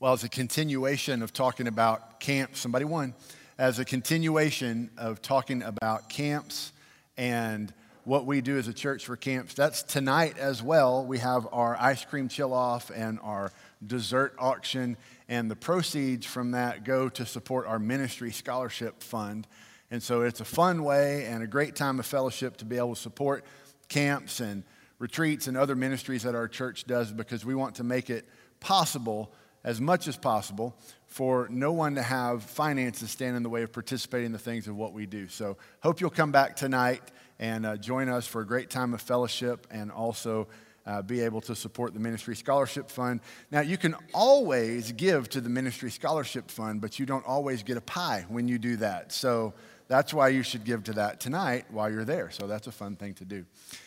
Well, 0.00 0.12
as 0.12 0.22
a 0.22 0.28
continuation 0.28 1.22
of 1.22 1.32
talking 1.32 1.66
about 1.66 2.20
camps, 2.20 2.60
somebody 2.60 2.84
won, 2.84 3.14
as 3.58 3.80
a 3.80 3.84
continuation 3.84 4.90
of 4.96 5.20
talking 5.20 5.60
about 5.60 6.08
camps 6.08 6.72
and 7.16 7.74
what 8.04 8.24
we 8.24 8.40
do 8.40 8.58
as 8.58 8.68
a 8.68 8.72
church 8.72 9.06
for 9.06 9.16
camps, 9.16 9.54
that's 9.54 9.82
tonight 9.82 10.38
as 10.38 10.62
well. 10.62 11.04
We 11.04 11.18
have 11.18 11.48
our 11.50 11.76
ice 11.80 12.04
cream 12.04 12.28
chill 12.28 12.54
off 12.54 12.92
and 12.94 13.18
our 13.24 13.50
dessert 13.84 14.36
auction, 14.38 14.96
and 15.28 15.50
the 15.50 15.56
proceeds 15.56 16.24
from 16.24 16.52
that 16.52 16.84
go 16.84 17.08
to 17.08 17.26
support 17.26 17.66
our 17.66 17.80
ministry 17.80 18.30
scholarship 18.30 19.02
fund. 19.02 19.48
And 19.90 20.00
so 20.00 20.22
it's 20.22 20.38
a 20.38 20.44
fun 20.44 20.84
way 20.84 21.24
and 21.24 21.42
a 21.42 21.48
great 21.48 21.74
time 21.74 21.98
of 21.98 22.06
fellowship 22.06 22.58
to 22.58 22.64
be 22.64 22.76
able 22.76 22.94
to 22.94 23.00
support 23.00 23.44
camps 23.88 24.38
and 24.38 24.62
retreats 25.00 25.48
and 25.48 25.56
other 25.56 25.74
ministries 25.74 26.22
that 26.22 26.36
our 26.36 26.46
church 26.46 26.84
does 26.84 27.10
because 27.10 27.44
we 27.44 27.56
want 27.56 27.74
to 27.74 27.82
make 27.82 28.10
it 28.10 28.28
possible 28.60 29.32
as 29.64 29.80
much 29.80 30.08
as 30.08 30.16
possible 30.16 30.76
for 31.06 31.48
no 31.50 31.72
one 31.72 31.94
to 31.94 32.02
have 32.02 32.42
finances 32.42 33.10
stand 33.10 33.36
in 33.36 33.42
the 33.42 33.48
way 33.48 33.62
of 33.62 33.72
participating 33.72 34.26
in 34.26 34.32
the 34.32 34.38
things 34.38 34.68
of 34.68 34.76
what 34.76 34.92
we 34.92 35.06
do. 35.06 35.26
So, 35.28 35.56
hope 35.80 36.00
you'll 36.00 36.10
come 36.10 36.32
back 36.32 36.54
tonight 36.54 37.02
and 37.38 37.64
uh, 37.64 37.76
join 37.76 38.08
us 38.08 38.26
for 38.26 38.40
a 38.40 38.46
great 38.46 38.70
time 38.70 38.94
of 38.94 39.00
fellowship 39.00 39.66
and 39.70 39.90
also 39.90 40.48
uh, 40.86 41.02
be 41.02 41.20
able 41.20 41.40
to 41.42 41.54
support 41.54 41.92
the 41.92 42.00
Ministry 42.00 42.36
Scholarship 42.36 42.90
Fund. 42.90 43.20
Now, 43.50 43.60
you 43.60 43.76
can 43.76 43.94
always 44.14 44.92
give 44.92 45.28
to 45.30 45.40
the 45.40 45.48
Ministry 45.48 45.90
Scholarship 45.90 46.50
Fund, 46.50 46.80
but 46.80 46.98
you 46.98 47.06
don't 47.06 47.26
always 47.26 47.62
get 47.62 47.76
a 47.76 47.82
pie 47.82 48.24
when 48.28 48.48
you 48.48 48.58
do 48.58 48.76
that. 48.76 49.12
So, 49.12 49.54
that's 49.88 50.12
why 50.12 50.28
you 50.28 50.42
should 50.42 50.64
give 50.64 50.84
to 50.84 50.92
that 50.94 51.18
tonight 51.18 51.64
while 51.70 51.90
you're 51.90 52.04
there. 52.04 52.30
So, 52.30 52.46
that's 52.46 52.66
a 52.66 52.72
fun 52.72 52.96
thing 52.96 53.14
to 53.14 53.24
do. 53.24 53.46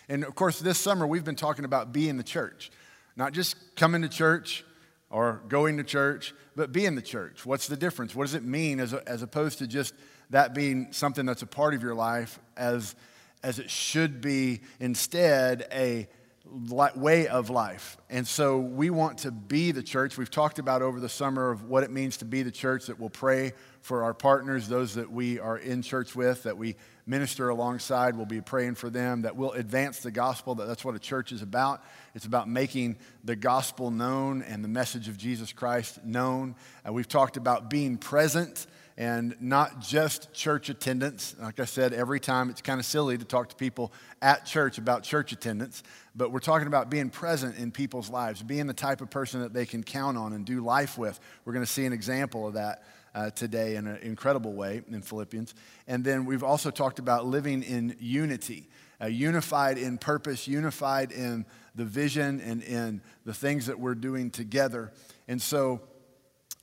And 0.09 0.23
of 0.23 0.33
course, 0.33 0.59
this 0.59 0.79
summer 0.79 1.05
we've 1.05 1.23
been 1.23 1.35
talking 1.35 1.65
about 1.65 1.93
being 1.93 2.17
the 2.17 2.23
church, 2.23 2.71
not 3.15 3.31
just 3.31 3.75
coming 3.75 4.01
to 4.01 4.09
church 4.09 4.65
or 5.11 5.41
going 5.47 5.77
to 5.77 5.83
church, 5.83 6.33
but 6.55 6.71
being 6.71 6.95
the 6.95 7.01
church. 7.01 7.45
What's 7.45 7.67
the 7.67 7.75
difference? 7.75 8.15
What 8.15 8.23
does 8.23 8.33
it 8.33 8.43
mean 8.43 8.79
as, 8.79 8.93
as 8.93 9.21
opposed 9.21 9.59
to 9.59 9.67
just 9.67 9.93
that 10.29 10.53
being 10.53 10.91
something 10.91 11.25
that's 11.25 11.41
a 11.41 11.47
part 11.47 11.73
of 11.73 11.83
your 11.83 11.93
life 11.93 12.39
as, 12.55 12.95
as 13.43 13.59
it 13.59 13.69
should 13.69 14.21
be 14.21 14.61
instead 14.79 15.67
a 15.71 16.07
way 16.51 17.27
of 17.27 17.49
life. 17.49 17.97
And 18.09 18.27
so 18.27 18.59
we 18.59 18.89
want 18.89 19.19
to 19.19 19.31
be 19.31 19.71
the 19.71 19.83
church. 19.83 20.17
We've 20.17 20.29
talked 20.29 20.59
about 20.59 20.81
over 20.81 20.99
the 20.99 21.09
summer 21.09 21.49
of 21.49 21.63
what 21.63 21.83
it 21.83 21.91
means 21.91 22.17
to 22.17 22.25
be 22.25 22.43
the 22.43 22.51
church 22.51 22.87
that 22.87 22.99
will 22.99 23.09
pray 23.09 23.53
for 23.81 24.03
our 24.03 24.13
partners, 24.13 24.67
those 24.67 24.95
that 24.95 25.11
we 25.11 25.39
are 25.39 25.57
in 25.57 25.81
church 25.81 26.15
with, 26.15 26.43
that 26.43 26.57
we 26.57 26.75
minister 27.05 27.49
alongside. 27.49 28.15
We'll 28.15 28.25
be 28.25 28.41
praying 28.41 28.75
for 28.75 28.89
them, 28.89 29.21
that 29.21 29.35
we'll 29.35 29.53
advance 29.53 29.99
the 29.99 30.11
gospel, 30.11 30.55
that 30.55 30.65
that's 30.65 30.83
what 30.83 30.95
a 30.95 30.99
church 30.99 31.31
is 31.31 31.41
about. 31.41 31.83
It's 32.15 32.25
about 32.25 32.49
making 32.49 32.97
the 33.23 33.35
gospel 33.35 33.89
known 33.89 34.41
and 34.41 34.63
the 34.63 34.69
message 34.69 35.07
of 35.07 35.17
Jesus 35.17 35.53
Christ 35.53 36.03
known. 36.03 36.55
And 36.83 36.93
we've 36.93 37.07
talked 37.07 37.37
about 37.37 37.69
being 37.69 37.97
present 37.97 38.67
and 38.97 39.35
not 39.39 39.79
just 39.79 40.33
church 40.33 40.69
attendance. 40.69 41.35
Like 41.39 41.59
I 41.59 41.65
said, 41.65 41.93
every 41.93 42.19
time 42.19 42.49
it's 42.49 42.61
kind 42.61 42.79
of 42.79 42.85
silly 42.85 43.17
to 43.17 43.25
talk 43.25 43.49
to 43.49 43.55
people 43.55 43.91
at 44.21 44.45
church 44.45 44.77
about 44.77 45.03
church 45.03 45.31
attendance, 45.31 45.83
but 46.15 46.31
we're 46.31 46.39
talking 46.39 46.67
about 46.67 46.89
being 46.89 47.09
present 47.09 47.57
in 47.57 47.71
people's 47.71 48.09
lives, 48.09 48.43
being 48.43 48.67
the 48.67 48.73
type 48.73 49.01
of 49.01 49.09
person 49.09 49.41
that 49.41 49.53
they 49.53 49.65
can 49.65 49.83
count 49.83 50.17
on 50.17 50.33
and 50.33 50.45
do 50.45 50.61
life 50.61 50.97
with. 50.97 51.19
We're 51.45 51.53
going 51.53 51.65
to 51.65 51.71
see 51.71 51.85
an 51.85 51.93
example 51.93 52.47
of 52.47 52.53
that 52.53 52.83
uh, 53.13 53.29
today 53.31 53.75
in 53.75 53.87
an 53.87 53.97
incredible 53.97 54.53
way 54.53 54.81
in 54.89 55.01
Philippians. 55.01 55.53
And 55.87 56.03
then 56.03 56.25
we've 56.25 56.43
also 56.43 56.71
talked 56.71 56.99
about 56.99 57.25
living 57.25 57.63
in 57.63 57.95
unity, 57.99 58.69
uh, 59.01 59.07
unified 59.07 59.77
in 59.77 59.97
purpose, 59.97 60.47
unified 60.47 61.11
in 61.11 61.45
the 61.75 61.85
vision 61.85 62.41
and 62.41 62.61
in 62.63 63.01
the 63.25 63.33
things 63.33 63.65
that 63.67 63.79
we're 63.79 63.95
doing 63.95 64.29
together. 64.29 64.91
And 65.27 65.41
so, 65.41 65.81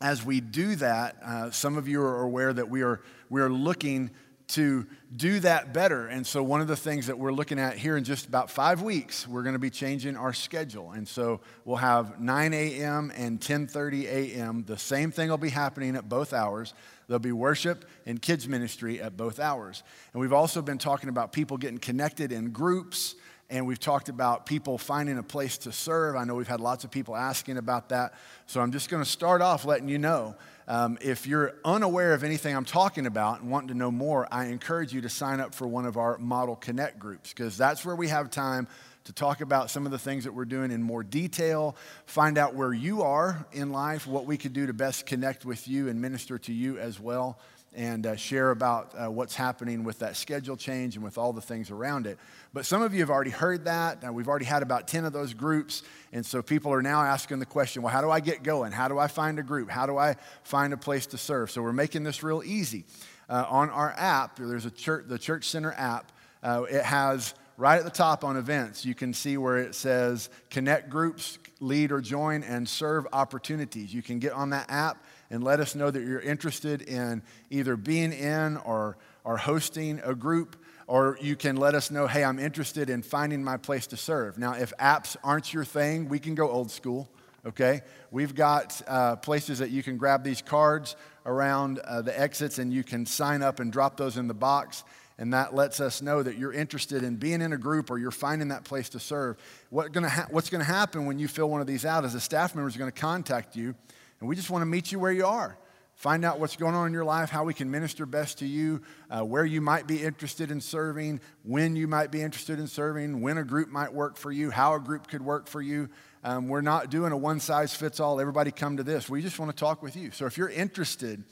as 0.01 0.25
we 0.25 0.41
do 0.41 0.77
that, 0.77 1.17
uh, 1.25 1.51
some 1.51 1.77
of 1.77 1.89
you 1.89 2.01
are 2.01 2.23
aware 2.23 2.53
that 2.53 2.69
we 2.69 2.83
are, 2.83 3.01
we 3.29 3.41
are 3.41 3.51
looking 3.51 4.11
to 4.49 4.87
do 5.15 5.41
that 5.41 5.75
better. 5.75 6.07
And 6.07 6.27
so, 6.27 6.43
one 6.43 6.61
of 6.61 6.69
the 6.69 6.77
things 6.77 7.07
that 7.09 7.19
we're 7.19 7.33
looking 7.33 7.59
at 7.59 7.77
here 7.77 7.97
in 7.97 8.05
just 8.05 8.27
about 8.27 8.51
five 8.51 8.81
weeks, 8.81 9.29
we're 9.29 9.43
going 9.43 9.55
to 9.55 9.59
be 9.59 9.71
changing 9.71 10.17
our 10.17 10.33
schedule. 10.33 10.93
And 10.93 11.07
so, 11.07 11.41
we'll 11.65 11.77
have 11.77 12.19
9 12.19 12.55
a.m. 12.55 13.13
and 13.15 13.41
10:30 13.41 14.05
a.m. 14.05 14.65
The 14.67 14.79
same 14.79 15.11
thing 15.11 15.29
will 15.29 15.37
be 15.37 15.51
happening 15.51 15.97
at 15.97 16.09
both 16.09 16.33
hours. 16.33 16.73
There'll 17.09 17.19
be 17.19 17.33
worship 17.33 17.85
and 18.07 18.21
kids 18.21 18.49
ministry 18.49 19.01
at 19.01 19.17
both 19.17 19.39
hours. 19.39 19.83
And 20.13 20.21
we've 20.21 20.33
also 20.33 20.63
been 20.63 20.79
talking 20.79 21.09
about 21.09 21.33
people 21.33 21.57
getting 21.57 21.79
connected 21.79 22.33
in 22.33 22.51
groups. 22.51 23.17
And 23.51 23.67
we've 23.67 23.81
talked 23.81 24.11
about 24.11 24.45
people 24.45 24.77
finding 24.77 25.17
a 25.17 25.23
place 25.23 25.59
to 25.59 25.73
serve. 25.73 26.17
I 26.17 26.25
know 26.25 26.35
we've 26.35 26.47
had 26.47 26.61
lots 26.61 26.85
of 26.85 26.91
people 26.91 27.17
asking 27.17 27.57
about 27.57 27.89
that. 27.89 28.13
So 28.47 28.61
I'm 28.61 28.73
just 28.73 28.91
going 28.91 29.03
to 29.03 29.09
start 29.09 29.41
off 29.41 29.65
letting 29.65 29.89
you 29.89 29.99
know 29.99 30.35
um, 30.69 30.99
if 31.01 31.27
you're 31.27 31.55
unaware 31.65 32.13
of 32.13 32.25
anything 32.25 32.55
I'm 32.55 32.67
talking 32.67 33.07
about 33.07 33.41
and 33.41 33.51
wanting 33.51 33.69
to 33.69 33.75
know 33.75 33.91
more, 33.91 34.29
I 34.31 34.47
encourage 34.47 34.93
you 34.93 35.01
to 35.01 35.09
sign 35.09 35.41
up 35.41 35.55
for 35.55 35.67
one 35.67 35.87
of 35.87 35.97
our 35.97 36.19
Model 36.19 36.57
Connect 36.57 36.99
groups 36.99 37.33
because 37.33 37.57
that's 37.57 37.87
where 37.87 37.97
we 37.97 38.09
have 38.09 38.31
time 38.31 38.69
to 39.09 39.15
talk 39.15 39.41
about 39.41 39.71
some 39.71 39.87
of 39.87 39.91
the 39.91 39.99
things 39.99 40.25
that 40.25 40.35
we're 40.35 40.45
doing 40.45 40.71
in 40.71 40.83
more 40.83 41.03
detail, 41.03 41.75
find 42.05 42.37
out 42.37 42.55
where 42.55 42.75
you 42.75 43.01
are 43.01 43.47
in 43.53 43.73
life, 43.73 44.07
what 44.07 44.27
we 44.27 44.37
could 44.37 44.53
do 44.53 44.67
to 44.67 44.75
best 44.75 45.07
connect 45.07 45.47
with 45.47 45.67
you 45.67 45.89
and 45.89 45.99
minister 45.99 46.37
to 46.37 46.53
you 46.53 46.77
as 46.77 47.01
well 47.01 47.39
and 47.75 48.05
uh, 48.05 48.17
share 48.17 48.51
about 48.51 48.93
uh, 48.95 49.11
what's 49.11 49.35
happening 49.35 49.83
with 49.83 50.01
that 50.01 50.15
schedule 50.15 50.59
change 50.59 50.95
and 50.97 51.03
with 51.03 51.17
all 51.17 51.33
the 51.33 51.41
things 51.41 51.71
around 51.71 52.07
it. 52.07 52.19
But 52.53 52.67
some 52.67 52.83
of 52.83 52.93
you 52.93 53.01
have 53.01 53.09
already 53.09 53.31
heard 53.31 53.65
that. 53.65 54.13
We've 54.13 54.29
already 54.29 54.45
had 54.45 54.63
about 54.63 54.89
10 54.89 55.07
of 55.07 55.15
those 55.15 55.33
groups. 55.33 55.83
And 56.13 56.27
so 56.27 56.43
people 56.43 56.71
are 56.75 56.83
now 56.83 57.01
asking 57.01 57.39
the 57.39 57.47
question 57.47 57.81
well, 57.81 57.93
how 57.93 58.03
do 58.03 58.11
I 58.11 58.21
get 58.21 58.43
going? 58.43 58.73
How 58.73 58.89
do 58.89 58.99
I 58.99 59.07
find 59.07 59.39
a 59.39 59.43
group? 59.43 59.71
How 59.71 59.87
do 59.87 59.97
I 59.97 60.17
find 60.43 60.75
a 60.75 60.79
place 60.79 61.07
to 61.07 61.19
serve? 61.19 61.51
So 61.51 61.63
we're 61.63 61.73
making 61.73 62.03
this 62.03 62.23
real 62.23 62.43
easy. 62.45 62.85
Uh, 63.27 63.47
on 63.49 63.71
our 63.71 63.95
app, 63.97 64.37
there's 64.37 64.67
a 64.67 64.71
church, 64.71 65.07
the 65.09 65.19
Church 65.19 65.49
Center 65.49 65.73
app. 65.73 66.13
Uh, 66.43 66.65
it 66.69 66.85
has 66.85 67.33
right 67.59 67.79
at 67.79 67.85
the 67.85 67.91
top 67.91 68.25
on 68.25 68.37
events, 68.37 68.87
you 68.87 68.95
can 68.95 69.13
see 69.13 69.37
where 69.37 69.59
it 69.59 69.75
says 69.75 70.31
connect 70.49 70.89
groups, 70.89 71.39
lead 71.61 71.91
or 71.91 72.01
join, 72.01 72.45
and 72.45 72.67
serve 72.67 73.07
opportunities. 73.13 73.93
You 73.93 74.01
can 74.01 74.21
get 74.21 74.33
on 74.33 74.51
that 74.51 74.71
app 74.71 75.05
and 75.29 75.43
let 75.43 75.59
us 75.59 75.75
know 75.75 75.91
that 75.91 76.03
you're 76.05 76.21
interested 76.21 76.83
in 76.83 77.21
either 77.51 77.77
being 77.77 78.13
in 78.13 78.57
or, 78.59 78.97
or 79.25 79.37
hosting 79.37 80.01
a 80.05 80.15
group, 80.15 80.57
or 80.87 81.19
you 81.21 81.35
can 81.35 81.57
let 81.57 81.75
us 81.75 81.91
know, 81.91 82.07
hey, 82.07 82.23
I'm 82.23 82.39
interested 82.39 82.89
in 82.89 83.03
finding 83.03 83.43
my 83.43 83.57
place 83.57 83.89
to 83.89 83.97
serve. 83.97 84.39
Now, 84.39 84.53
if 84.55 84.73
apps 84.79 85.17
aren't 85.25 85.53
your 85.53 85.65
thing, 85.65 86.09
we 86.09 86.21
can 86.21 86.37
go 86.37 86.49
old 86.49 86.71
school, 86.71 87.11
okay? 87.45 87.83
We've 88.13 88.37
got 88.37 88.81
uh, 88.87 89.17
places 89.17 89.59
that 89.59 89.71
you 89.71 89.83
can 89.83 89.97
grab 89.99 90.23
these 90.23 90.41
cards 90.41 90.95
around 91.27 91.81
uh, 91.81 92.03
the 92.03 92.19
exits 92.19 92.59
and 92.59 92.73
you 92.73 92.85
can 92.85 93.05
sign 93.05 93.43
up 93.43 93.59
and 93.59 93.73
drop 93.73 93.97
those 93.97 94.17
in 94.17 94.29
the 94.29 94.35
box. 94.35 94.85
And 95.19 95.35
that 95.35 95.53
lets 95.53 95.81
us 95.81 96.01
know 96.01 96.23
that 96.23 96.39
you're 96.39 96.53
interested 96.53 97.03
in 97.03 97.17
being 97.17 97.43
in 97.43 97.53
a 97.53 97.59
group 97.59 97.91
or 97.91 97.99
you're 97.99 98.13
finding 98.13 98.49
that 98.49 98.65
place 98.65 98.89
to 98.91 99.01
serve. 99.01 99.37
What 99.69 99.93
gonna 99.93 100.09
ha- 100.09 100.29
what's 100.31 100.49
going 100.49 100.61
to 100.61 100.71
happen 100.71 101.07
when 101.07 101.19
you 101.19 101.27
fill 101.27 101.51
one 101.51 101.61
of 101.61 101.67
these 101.67 101.85
out 101.85 102.05
is 102.05 102.15
a 102.15 102.21
staff 102.21 102.55
member 102.55 102.69
is 102.69 102.77
going 102.77 102.91
to 102.91 103.01
contact 103.01 103.57
you 103.57 103.75
and 104.21 104.29
we 104.29 104.37
just 104.37 104.51
want 104.51 104.63
to 104.63 104.67
meet 104.67 104.91
you 104.93 104.99
where 104.99 105.13
you 105.13 105.27
are. 105.27 105.57
Find 105.95 106.25
out 106.25 106.39
what's 106.39 106.55
going 106.55 106.77
on 106.77 106.87
in 106.87 106.93
your 106.93 107.05
life, 107.05 107.29
how 107.29 107.43
we 107.43 107.53
can 107.53 107.69
minister 107.71 108.07
best 108.07 108.39
to 108.39 108.47
you, 108.47 108.83
uh, 109.11 109.23
where 109.23 109.45
you 109.45 109.61
might 109.61 109.89
be 109.89 110.01
interested 110.01 110.53
in 110.53 110.61
serving, 110.61 111.21
when 111.43 111.75
you 111.75 111.89
might 111.89 112.13
be 112.13 112.23
interested 112.23 112.61
in 112.61 112.69
serving, 112.69 113.21
when 113.21 113.37
a 113.39 113.45
group 113.45 113.69
might 113.69 113.93
work 113.93 114.17
for 114.17 114.31
you, 114.31 114.51
how 114.51 114.75
a 114.75 114.81
group 114.81 115.09
could 115.09 115.23
work 115.23 115.49
for 115.49 115.61
you. 115.61 115.89
Um, 116.23 116.47
we're 116.47 116.61
not 116.61 116.91
doing 116.91 117.11
a 117.11 117.17
one 117.17 117.41
size 117.41 117.75
fits 117.75 117.99
all, 117.99 118.21
everybody 118.21 118.53
come 118.53 118.77
to 118.77 118.85
this. 118.85 119.09
We 119.09 119.23
just 119.23 119.41
want 119.41 119.51
to 119.51 119.57
talk 119.57 119.83
with 119.83 119.97
you. 119.97 120.13
So 120.13 120.27
if 120.27 120.39
you're 120.39 120.49
interested 120.49 121.25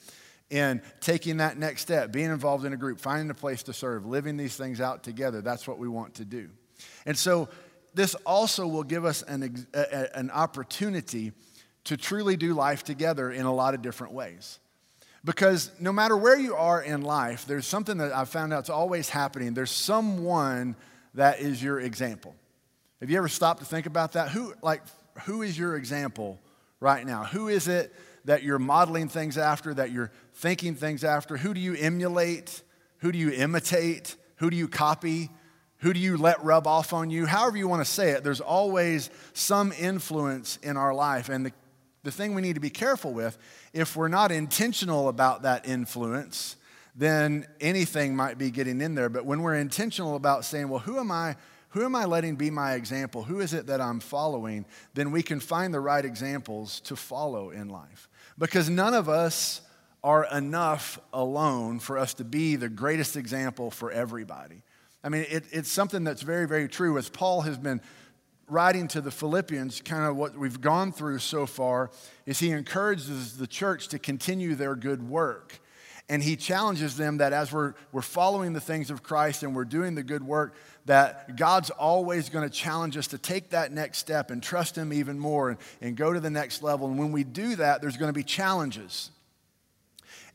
in 0.51 0.81
taking 1.01 1.39
that 1.39 1.59
next 1.59 1.83
step, 1.83 2.13
being 2.13 2.31
involved 2.31 2.65
in 2.65 2.73
a 2.73 2.77
group, 2.77 3.01
finding 3.01 3.31
a 3.31 3.35
place 3.35 3.65
to 3.65 3.73
serve, 3.73 4.07
living 4.07 4.37
these 4.37 4.57
things 4.57 4.81
out 4.81 5.03
together, 5.03 5.41
that's 5.41 5.67
what 5.67 5.79
we 5.79 5.89
want 5.89 6.15
to 6.15 6.25
do. 6.25 6.49
And 7.05 7.17
so 7.17 7.49
this 7.95 8.15
also 8.27 8.67
will 8.67 8.85
give 8.85 9.05
us 9.05 9.23
an, 9.23 9.67
an 10.15 10.31
opportunity 10.31 11.33
to 11.85 11.97
truly 11.97 12.37
do 12.37 12.55
life 12.55 12.85
together 12.85 13.31
in 13.31 13.47
a 13.47 13.53
lot 13.53 13.75
of 13.75 13.83
different 13.83 14.13
ways. 14.13 14.59
Because 15.25 15.73
no 15.81 15.93
matter 15.93 16.17
where 16.17 16.39
you 16.39 16.55
are 16.55 16.81
in 16.81 17.03
life, 17.03 17.47
there's 17.47 17.67
something 17.67 17.99
that 17.99 18.13
I've 18.13 18.29
found 18.29 18.53
out 18.53 18.65
is 18.65 18.71
always 18.71 19.09
happening. 19.09 19.55
There's 19.55 19.73
someone 19.73 20.77
that 21.15 21.41
is 21.41 21.61
your 21.61 21.81
example. 21.81 22.37
Have 23.01 23.11
you 23.11 23.19
ever 23.19 23.29
stopped 23.29 23.61
to 23.61 23.67
think 23.67 23.87
about 23.87 24.13
that? 24.13 24.29
Who, 24.29 24.55
like, 24.63 24.83
who 25.25 25.43
is 25.43 25.59
your 25.59 25.77
example 25.77 26.39
right 26.79 27.05
now? 27.05 27.25
Who 27.25 27.49
is 27.49 27.67
it 27.67 27.93
that 28.27 28.43
you're 28.43 28.59
modeling 28.59 29.09
things 29.09 29.39
after, 29.39 29.73
that 29.75 29.91
you're 29.91 30.13
thinking 30.37 30.75
things 30.75 31.05
after? 31.05 31.37
Who 31.37 31.53
do 31.53 31.61
you 31.61 31.75
emulate? 31.75 32.63
Who 32.99 33.13
do 33.13 33.19
you 33.19 33.31
imitate? 33.31 34.17
Who 34.37 34.51
do 34.51 34.57
you 34.57 34.69
copy? 34.69 35.31
Who 35.79 35.93
do 35.93 36.01
you 36.01 36.17
let 36.17 36.43
rub 36.43 36.67
off 36.67 36.93
on 36.93 37.11
you? 37.11 37.27
However, 37.27 37.57
you 37.57 37.69
want 37.69 37.85
to 37.85 37.91
say 37.91 38.11
it, 38.11 38.25
there's 38.25 38.41
always 38.41 39.11
some 39.35 39.73
influence 39.73 40.59
in 40.63 40.77
our 40.77 40.95
life. 40.95 41.29
And 41.29 41.45
the 41.45 41.53
the 42.07 42.13
thing 42.13 42.35
we 42.35 42.43
need 42.43 42.55
to 42.55 42.61
be 42.61 42.71
careful 42.71 43.13
with, 43.13 43.37
if 43.73 43.97
we're 43.97 44.07
not 44.07 44.31
intentional 44.31 45.09
about 45.09 45.43
that 45.43 45.67
influence, 45.67 46.55
then 46.95 47.49
anything 47.61 48.15
might 48.15 48.39
be 48.39 48.53
getting 48.53 48.81
in 48.81 48.95
there. 48.95 49.09
But 49.09 49.27
when 49.27 49.43
we're 49.43 49.57
intentional 49.57 50.15
about 50.15 50.45
saying, 50.45 50.69
well, 50.69 50.79
who 50.79 51.01
am 51.01 51.11
I 51.11 51.35
who 51.71 51.85
am 51.85 51.97
I 51.97 52.05
letting 52.05 52.37
be 52.37 52.49
my 52.49 52.75
example? 52.75 53.25
Who 53.25 53.41
is 53.41 53.53
it 53.53 53.67
that 53.67 53.81
I'm 53.81 53.99
following? 53.99 54.67
Then 54.95 55.11
we 55.11 55.21
can 55.21 55.41
find 55.41 55.75
the 55.75 55.81
right 55.81 56.05
examples 56.05 56.79
to 56.83 56.95
follow 56.95 57.51
in 57.51 57.69
life. 57.69 58.09
Because 58.39 58.71
none 58.71 58.95
of 58.95 59.09
us 59.09 59.61
are 60.07 60.25
enough 60.33 61.01
alone 61.13 61.81
for 61.81 61.99
us 61.99 62.15
to 62.15 62.23
be 62.23 62.55
the 62.55 62.69
greatest 62.69 63.17
example 63.17 63.73
for 63.73 63.91
everybody. 63.91 64.63
I 65.03 65.09
mean, 65.09 65.27
it, 65.29 65.47
it's 65.51 65.71
something 65.71 66.05
that's 66.05 66.23
very, 66.23 66.47
very 66.47 66.69
true. 66.69 66.97
As 66.97 67.09
Paul 67.09 67.41
has 67.41 67.59
been 67.59 67.81
writing 68.49 68.87
to 68.87 69.01
the 69.01 69.11
Philippians, 69.11 69.81
kind 69.81 70.05
of 70.05 70.17
what 70.17 70.39
we've 70.39 70.61
gone 70.61 70.93
through 70.93 71.19
so 71.19 71.45
far, 71.45 71.91
is 72.25 72.39
he 72.39 72.53
encourages 72.53 73.37
the 73.37 73.49
church 73.49 73.89
to 73.89 73.99
continue 73.99 74.55
their 74.55 74.77
good 74.77 75.09
work. 75.09 75.59
And 76.09 76.23
he 76.23 76.37
challenges 76.37 76.97
them 76.97 77.17
that 77.17 77.33
as 77.33 77.53
we're, 77.53 77.75
we're 77.91 78.01
following 78.01 78.53
the 78.53 78.61
things 78.61 78.93
of 78.93 79.03
Christ 79.03 79.43
and 79.43 79.57
we're 79.57 79.65
doing 79.65 79.97
the 79.97 80.05
good 80.05 80.23
work, 80.23 80.55
that 80.85 81.37
God's 81.37 81.71
always 81.71 82.29
going 82.29 82.49
to 82.49 82.55
challenge 82.55 82.97
us 82.97 83.09
to 83.09 83.19
take 83.19 83.51
that 83.51 83.73
next 83.73 83.99
step 83.99 84.31
and 84.31 84.41
trust 84.41 84.79
Him 84.79 84.93
even 84.93 85.19
more 85.19 85.49
and, 85.49 85.59
and 85.81 85.97
go 85.97 86.13
to 86.13 86.21
the 86.21 86.31
next 86.31 86.63
level. 86.63 86.87
And 86.87 86.97
when 86.97 87.11
we 87.11 87.25
do 87.25 87.57
that, 87.57 87.81
there's 87.81 87.97
going 87.97 88.09
to 88.09 88.17
be 88.17 88.23
challenges. 88.23 89.11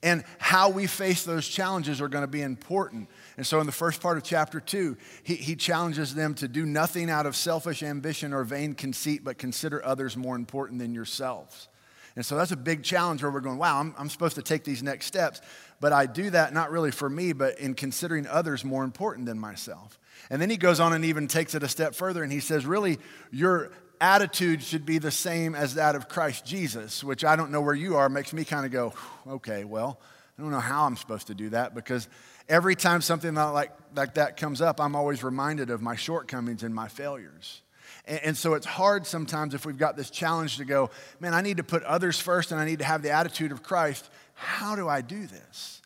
And 0.03 0.24
how 0.39 0.69
we 0.69 0.88
face 0.88 1.24
those 1.24 1.48
challenges 1.48 2.01
are 2.01 2.07
going 2.07 2.24
to 2.24 2.27
be 2.27 2.42
important. 2.42 3.07
And 3.38 3.45
so, 3.45 3.59
in 3.59 3.68
the 3.68 3.71
first 3.71 4.01
part 4.01 4.18
of 4.18 4.24
chapter 4.24 4.59
two, 4.59 4.98
he, 5.21 5.36
he 5.36 5.56
challenges 5.56 6.15
them 6.15 6.33
to 6.36 6.48
do 6.48 6.65
nothing 6.65 7.09
out 7.09 7.27
of 7.27 7.36
selfish 7.36 7.83
ambition 7.83 8.33
or 8.33 8.44
vain 8.44 8.74
conceit, 8.74 9.24
but 9.24 9.38
consider 9.38 9.83
others 9.86 10.18
more 10.18 10.36
important 10.36 10.80
than 10.80 10.95
yourselves. 10.95 11.68
And 12.15 12.25
so, 12.25 12.36
that's 12.36 12.51
a 12.51 12.57
big 12.57 12.81
challenge 12.83 13.21
where 13.21 13.31
we're 13.31 13.42
going, 13.42 13.59
wow, 13.59 13.80
I'm, 13.80 13.94
I'm 13.95 14.09
supposed 14.09 14.36
to 14.36 14.42
take 14.42 14.63
these 14.63 14.81
next 14.81 15.06
steps. 15.06 15.39
But 15.80 15.94
I 15.94 16.07
do 16.07 16.30
that 16.31 16.54
not 16.54 16.71
really 16.71 16.92
for 16.92 17.09
me, 17.09 17.33
but 17.33 17.59
in 17.59 17.75
considering 17.75 18.25
others 18.27 18.65
more 18.65 18.83
important 18.83 19.27
than 19.27 19.39
myself. 19.39 20.00
And 20.30 20.42
then 20.42 20.50
he 20.50 20.57
goes 20.57 20.80
on 20.80 20.94
and 20.94 21.06
even 21.06 21.27
takes 21.27 21.56
it 21.56 21.63
a 21.63 21.68
step 21.68 21.94
further 21.95 22.24
and 22.24 22.31
he 22.31 22.39
says, 22.39 22.65
really, 22.65 23.00
your 23.31 23.71
attitude 24.01 24.63
should 24.63 24.86
be 24.86 24.98
the 24.98 25.12
same 25.12 25.56
as 25.56 25.75
that 25.75 25.95
of 25.95 26.09
Christ 26.09 26.44
Jesus, 26.44 27.03
which 27.03 27.24
I 27.24 27.36
don't 27.36 27.51
know 27.51 27.62
where 27.62 27.75
you 27.75 27.95
are, 27.95 28.09
makes 28.09 28.33
me 28.33 28.44
kind 28.44 28.65
of 28.65 28.71
go, 28.71 28.94
okay, 29.27 29.63
well, 29.63 30.00
I 30.38 30.42
don't 30.42 30.51
know 30.51 30.59
how 30.59 30.86
I'm 30.86 30.98
supposed 30.98 31.27
to 31.27 31.36
do 31.36 31.50
that 31.50 31.75
because 31.75 32.09
every 32.50 32.75
time 32.75 33.01
something 33.01 33.36
like, 33.36 33.71
like 33.95 34.15
that 34.15 34.38
comes 34.38 34.59
up, 34.59 34.81
I'm 34.81 34.95
always 34.95 35.24
reminded 35.24 35.69
of 35.69 35.81
my 35.81 35.95
shortcomings 35.95 36.63
and 36.63 36.74
my 36.74 36.88
failures. 36.88 37.62
And, 38.06 38.19
and 38.24 38.38
so 38.38 38.56
it's 38.56 38.65
hard 38.65 39.06
sometimes 39.06 39.53
if 39.53 39.65
we've 39.65 39.77
got 39.77 39.95
this 39.95 40.09
challenge 40.09 40.57
to 40.57 40.65
go, 40.65 40.89
man, 41.19 41.36
I 41.36 41.42
need 41.42 41.57
to 41.57 41.63
put 41.63 41.83
others 41.83 42.19
first 42.19 42.51
and 42.51 42.59
I 42.59 42.65
need 42.65 42.80
to 42.80 42.86
have 42.86 43.04
the 43.04 43.12
attitude 43.12 43.51
of 43.51 43.62
Christ. 43.62 44.09
How 44.33 44.75
do 44.75 44.89
I 44.89 45.01
do 45.01 45.27
this? 45.27 45.81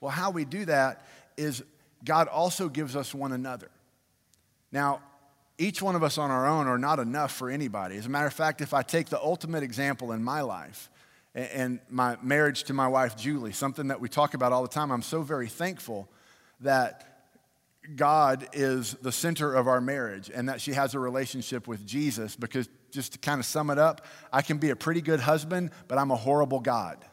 Well, 0.00 0.10
how 0.10 0.30
we 0.32 0.44
do 0.44 0.64
that 0.64 1.06
is 1.36 1.62
God 2.04 2.26
also 2.26 2.68
gives 2.68 2.96
us 2.96 3.14
one 3.14 3.30
another. 3.30 3.70
Now, 4.72 5.02
each 5.60 5.82
one 5.82 5.94
of 5.94 6.02
us 6.02 6.16
on 6.16 6.30
our 6.30 6.48
own 6.48 6.66
are 6.68 6.78
not 6.78 6.98
enough 6.98 7.32
for 7.32 7.50
anybody. 7.50 7.96
As 7.96 8.06
a 8.06 8.08
matter 8.08 8.26
of 8.26 8.32
fact, 8.32 8.62
if 8.62 8.72
I 8.72 8.82
take 8.82 9.10
the 9.10 9.20
ultimate 9.20 9.62
example 9.62 10.12
in 10.12 10.24
my 10.24 10.40
life 10.40 10.88
and 11.34 11.80
my 11.90 12.16
marriage 12.22 12.64
to 12.64 12.72
my 12.72 12.88
wife, 12.88 13.14
Julie, 13.14 13.52
something 13.52 13.88
that 13.88 14.00
we 14.00 14.08
talk 14.08 14.32
about 14.32 14.52
all 14.52 14.62
the 14.62 14.68
time, 14.68 14.90
I'm 14.90 15.02
so 15.02 15.20
very 15.20 15.48
thankful 15.48 16.08
that 16.60 17.28
God 17.94 18.48
is 18.54 18.94
the 19.02 19.12
center 19.12 19.54
of 19.54 19.68
our 19.68 19.82
marriage 19.82 20.30
and 20.34 20.48
that 20.48 20.62
she 20.62 20.72
has 20.72 20.94
a 20.94 20.98
relationship 20.98 21.68
with 21.68 21.86
Jesus 21.86 22.36
because, 22.36 22.66
just 22.90 23.12
to 23.12 23.18
kind 23.18 23.38
of 23.38 23.44
sum 23.44 23.68
it 23.68 23.78
up, 23.78 24.06
I 24.32 24.40
can 24.40 24.56
be 24.56 24.70
a 24.70 24.76
pretty 24.76 25.02
good 25.02 25.20
husband, 25.20 25.72
but 25.88 25.98
I'm 25.98 26.10
a 26.10 26.16
horrible 26.16 26.60
God. 26.60 27.04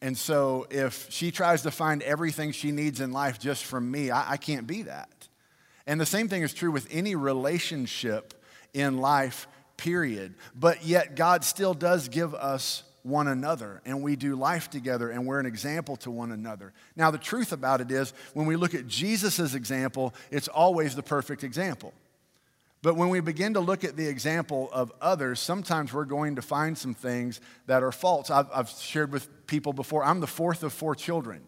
And 0.00 0.16
so 0.16 0.66
if 0.70 1.06
she 1.10 1.30
tries 1.30 1.62
to 1.62 1.70
find 1.70 2.02
everything 2.02 2.52
she 2.52 2.72
needs 2.72 3.00
in 3.00 3.12
life 3.12 3.38
just 3.38 3.64
from 3.64 3.90
me, 3.90 4.10
I, 4.10 4.32
I 4.32 4.36
can't 4.38 4.66
be 4.66 4.82
that. 4.82 5.19
And 5.86 6.00
the 6.00 6.06
same 6.06 6.28
thing 6.28 6.42
is 6.42 6.54
true 6.54 6.70
with 6.70 6.86
any 6.90 7.14
relationship 7.14 8.34
in 8.74 8.98
life, 8.98 9.48
period. 9.76 10.34
But 10.54 10.84
yet, 10.84 11.16
God 11.16 11.44
still 11.44 11.74
does 11.74 12.08
give 12.08 12.34
us 12.34 12.82
one 13.02 13.28
another, 13.28 13.80
and 13.86 14.02
we 14.02 14.14
do 14.14 14.36
life 14.36 14.68
together, 14.68 15.08
and 15.10 15.26
we're 15.26 15.40
an 15.40 15.46
example 15.46 15.96
to 15.96 16.10
one 16.10 16.32
another. 16.32 16.72
Now, 16.96 17.10
the 17.10 17.18
truth 17.18 17.52
about 17.52 17.80
it 17.80 17.90
is, 17.90 18.12
when 18.34 18.46
we 18.46 18.56
look 18.56 18.74
at 18.74 18.86
Jesus' 18.86 19.54
example, 19.54 20.14
it's 20.30 20.48
always 20.48 20.94
the 20.94 21.02
perfect 21.02 21.42
example. 21.42 21.94
But 22.82 22.96
when 22.96 23.10
we 23.10 23.20
begin 23.20 23.54
to 23.54 23.60
look 23.60 23.84
at 23.84 23.96
the 23.96 24.06
example 24.06 24.70
of 24.72 24.92
others, 25.00 25.40
sometimes 25.40 25.92
we're 25.92 26.06
going 26.06 26.36
to 26.36 26.42
find 26.42 26.76
some 26.76 26.94
things 26.94 27.40
that 27.66 27.82
are 27.82 27.92
false. 27.92 28.30
I've, 28.30 28.48
I've 28.54 28.70
shared 28.70 29.12
with 29.12 29.46
people 29.46 29.72
before, 29.72 30.04
I'm 30.04 30.20
the 30.20 30.26
fourth 30.26 30.62
of 30.62 30.72
four 30.72 30.94
children. 30.94 31.42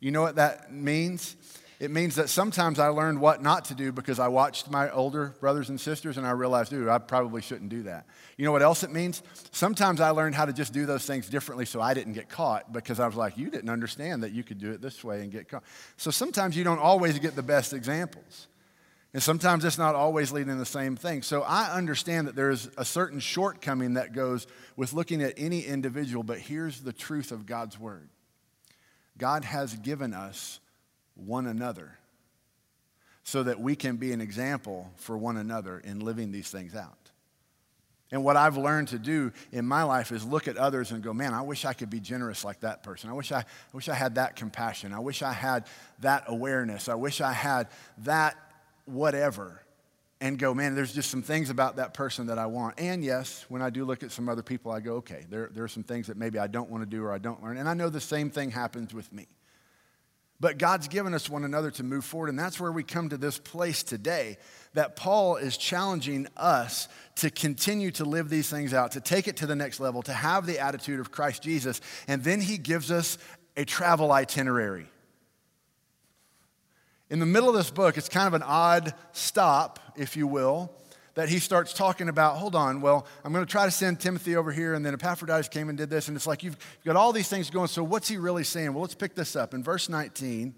You 0.00 0.10
know 0.10 0.20
what 0.20 0.36
that 0.36 0.72
means? 0.72 1.36
It 1.80 1.90
means 1.90 2.14
that 2.14 2.28
sometimes 2.28 2.78
I 2.78 2.88
learned 2.88 3.20
what 3.20 3.42
not 3.42 3.66
to 3.66 3.74
do 3.74 3.90
because 3.90 4.20
I 4.20 4.28
watched 4.28 4.70
my 4.70 4.90
older 4.90 5.34
brothers 5.40 5.70
and 5.70 5.80
sisters 5.80 6.16
and 6.16 6.26
I 6.26 6.30
realized, 6.30 6.70
dude, 6.70 6.88
I 6.88 6.98
probably 6.98 7.42
shouldn't 7.42 7.70
do 7.70 7.82
that. 7.84 8.06
You 8.36 8.44
know 8.44 8.52
what 8.52 8.62
else 8.62 8.84
it 8.84 8.92
means? 8.92 9.22
Sometimes 9.50 10.00
I 10.00 10.10
learned 10.10 10.36
how 10.36 10.44
to 10.44 10.52
just 10.52 10.72
do 10.72 10.86
those 10.86 11.04
things 11.04 11.28
differently 11.28 11.64
so 11.64 11.80
I 11.80 11.92
didn't 11.92 12.12
get 12.12 12.28
caught 12.28 12.72
because 12.72 13.00
I 13.00 13.06
was 13.06 13.16
like, 13.16 13.36
you 13.36 13.50
didn't 13.50 13.70
understand 13.70 14.22
that 14.22 14.32
you 14.32 14.44
could 14.44 14.58
do 14.58 14.70
it 14.70 14.80
this 14.80 15.02
way 15.02 15.22
and 15.22 15.32
get 15.32 15.48
caught. 15.48 15.64
So 15.96 16.12
sometimes 16.12 16.56
you 16.56 16.62
don't 16.62 16.78
always 16.78 17.18
get 17.18 17.34
the 17.34 17.42
best 17.42 17.72
examples. 17.72 18.46
And 19.12 19.22
sometimes 19.22 19.64
it's 19.64 19.78
not 19.78 19.94
always 19.94 20.32
leading 20.32 20.52
to 20.52 20.58
the 20.58 20.66
same 20.66 20.96
thing. 20.96 21.22
So 21.22 21.42
I 21.42 21.72
understand 21.72 22.26
that 22.26 22.34
there's 22.34 22.68
a 22.76 22.84
certain 22.84 23.20
shortcoming 23.20 23.94
that 23.94 24.12
goes 24.12 24.46
with 24.76 24.92
looking 24.92 25.22
at 25.22 25.34
any 25.36 25.60
individual, 25.60 26.24
but 26.24 26.38
here's 26.38 26.80
the 26.80 26.92
truth 26.92 27.30
of 27.32 27.46
God's 27.46 27.78
word 27.78 28.08
God 29.16 29.44
has 29.44 29.74
given 29.74 30.14
us 30.14 30.58
one 31.14 31.46
another 31.46 31.98
so 33.22 33.42
that 33.42 33.58
we 33.58 33.74
can 33.74 33.96
be 33.96 34.12
an 34.12 34.20
example 34.20 34.90
for 34.96 35.16
one 35.16 35.36
another 35.36 35.78
in 35.78 36.00
living 36.00 36.30
these 36.30 36.50
things 36.50 36.74
out. 36.74 37.04
And 38.12 38.22
what 38.22 38.36
I've 38.36 38.56
learned 38.56 38.88
to 38.88 38.98
do 38.98 39.32
in 39.50 39.66
my 39.66 39.82
life 39.82 40.12
is 40.12 40.24
look 40.24 40.46
at 40.46 40.56
others 40.56 40.92
and 40.92 41.02
go, 41.02 41.12
man, 41.12 41.34
I 41.34 41.40
wish 41.42 41.64
I 41.64 41.72
could 41.72 41.90
be 41.90 42.00
generous 42.00 42.44
like 42.44 42.60
that 42.60 42.82
person. 42.82 43.10
I 43.10 43.12
wish 43.14 43.32
I, 43.32 43.38
I 43.38 43.44
wish 43.72 43.88
I 43.88 43.94
had 43.94 44.16
that 44.16 44.36
compassion. 44.36 44.92
I 44.92 45.00
wish 45.00 45.22
I 45.22 45.32
had 45.32 45.66
that 46.00 46.24
awareness. 46.28 46.88
I 46.88 46.94
wish 46.94 47.20
I 47.20 47.32
had 47.32 47.68
that 47.98 48.36
whatever. 48.84 49.62
And 50.20 50.38
go, 50.38 50.54
man, 50.54 50.74
there's 50.74 50.92
just 50.92 51.10
some 51.10 51.22
things 51.22 51.50
about 51.50 51.76
that 51.76 51.92
person 51.92 52.28
that 52.28 52.38
I 52.38 52.46
want. 52.46 52.78
And 52.78 53.02
yes, 53.02 53.44
when 53.48 53.62
I 53.62 53.70
do 53.70 53.84
look 53.84 54.02
at 54.02 54.12
some 54.12 54.28
other 54.28 54.42
people, 54.42 54.70
I 54.70 54.80
go, 54.80 54.96
okay, 54.96 55.24
there, 55.28 55.50
there 55.52 55.64
are 55.64 55.68
some 55.68 55.82
things 55.82 56.06
that 56.06 56.16
maybe 56.16 56.38
I 56.38 56.46
don't 56.46 56.70
want 56.70 56.82
to 56.84 56.88
do 56.88 57.02
or 57.02 57.12
I 57.12 57.18
don't 57.18 57.42
learn. 57.42 57.56
And 57.56 57.68
I 57.68 57.74
know 57.74 57.88
the 57.88 58.00
same 58.00 58.30
thing 58.30 58.50
happens 58.50 58.94
with 58.94 59.12
me. 59.12 59.26
But 60.40 60.58
God's 60.58 60.88
given 60.88 61.14
us 61.14 61.30
one 61.30 61.44
another 61.44 61.70
to 61.72 61.82
move 61.82 62.04
forward. 62.04 62.28
And 62.28 62.38
that's 62.38 62.58
where 62.58 62.72
we 62.72 62.82
come 62.82 63.08
to 63.08 63.16
this 63.16 63.38
place 63.38 63.82
today 63.82 64.36
that 64.74 64.96
Paul 64.96 65.36
is 65.36 65.56
challenging 65.56 66.26
us 66.36 66.88
to 67.16 67.30
continue 67.30 67.92
to 67.92 68.04
live 68.04 68.28
these 68.28 68.50
things 68.50 68.74
out, 68.74 68.92
to 68.92 69.00
take 69.00 69.28
it 69.28 69.36
to 69.36 69.46
the 69.46 69.54
next 69.54 69.78
level, 69.78 70.02
to 70.02 70.12
have 70.12 70.46
the 70.46 70.58
attitude 70.58 70.98
of 70.98 71.12
Christ 71.12 71.42
Jesus. 71.42 71.80
And 72.08 72.24
then 72.24 72.40
he 72.40 72.58
gives 72.58 72.90
us 72.90 73.16
a 73.56 73.64
travel 73.64 74.10
itinerary. 74.10 74.86
In 77.08 77.20
the 77.20 77.26
middle 77.26 77.48
of 77.48 77.54
this 77.54 77.70
book, 77.70 77.96
it's 77.96 78.08
kind 78.08 78.26
of 78.26 78.34
an 78.34 78.42
odd 78.42 78.94
stop, 79.12 79.78
if 79.96 80.16
you 80.16 80.26
will 80.26 80.72
that 81.14 81.28
he 81.28 81.38
starts 81.38 81.72
talking 81.72 82.08
about, 82.08 82.36
hold 82.36 82.54
on, 82.54 82.80
well, 82.80 83.06
I'm 83.24 83.32
going 83.32 83.44
to 83.44 83.50
try 83.50 83.64
to 83.64 83.70
send 83.70 84.00
Timothy 84.00 84.36
over 84.36 84.50
here, 84.50 84.74
and 84.74 84.84
then 84.84 84.94
Epaphroditus 84.94 85.48
came 85.48 85.68
and 85.68 85.78
did 85.78 85.88
this, 85.88 86.08
and 86.08 86.16
it's 86.16 86.26
like 86.26 86.42
you've 86.42 86.56
got 86.84 86.96
all 86.96 87.12
these 87.12 87.28
things 87.28 87.50
going. 87.50 87.68
So 87.68 87.84
what's 87.84 88.08
he 88.08 88.16
really 88.16 88.44
saying? 88.44 88.72
Well, 88.72 88.82
let's 88.82 88.94
pick 88.94 89.14
this 89.14 89.36
up. 89.36 89.54
In 89.54 89.62
verse 89.62 89.88
19, 89.88 90.54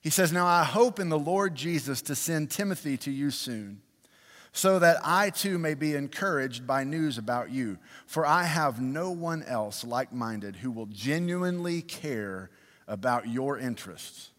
he 0.00 0.10
says, 0.10 0.32
Now 0.32 0.46
I 0.46 0.64
hope 0.64 0.98
in 0.98 1.08
the 1.08 1.18
Lord 1.18 1.54
Jesus 1.54 2.02
to 2.02 2.14
send 2.14 2.50
Timothy 2.50 2.96
to 2.98 3.10
you 3.10 3.30
soon, 3.30 3.80
so 4.52 4.78
that 4.80 4.98
I 5.04 5.30
too 5.30 5.58
may 5.58 5.74
be 5.74 5.94
encouraged 5.94 6.66
by 6.66 6.84
news 6.84 7.16
about 7.16 7.50
you. 7.50 7.78
For 8.06 8.26
I 8.26 8.44
have 8.44 8.80
no 8.80 9.10
one 9.10 9.42
else 9.44 9.84
like 9.84 10.12
minded 10.12 10.56
who 10.56 10.70
will 10.70 10.86
genuinely 10.86 11.82
care 11.82 12.50
about 12.86 13.28
your 13.28 13.58
interests. 13.58 14.30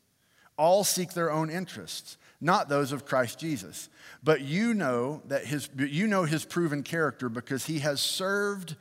All 0.58 0.84
seek 0.84 1.14
their 1.14 1.32
own 1.32 1.50
interests 1.50 2.18
not 2.46 2.70
those 2.70 2.92
of 2.92 3.06
Christ 3.06 3.40
Jesus. 3.40 3.90
But 4.24 4.42
you 4.42 4.74
know 4.75 5.24
that 5.28 5.46
his 5.46 5.68
you 5.78 6.08
know 6.08 6.24
his 6.24 6.46
proven 6.46 6.84
character 6.84 7.28
because 7.28 7.66
he 7.66 7.80
has 7.80 8.00
served 8.00 8.75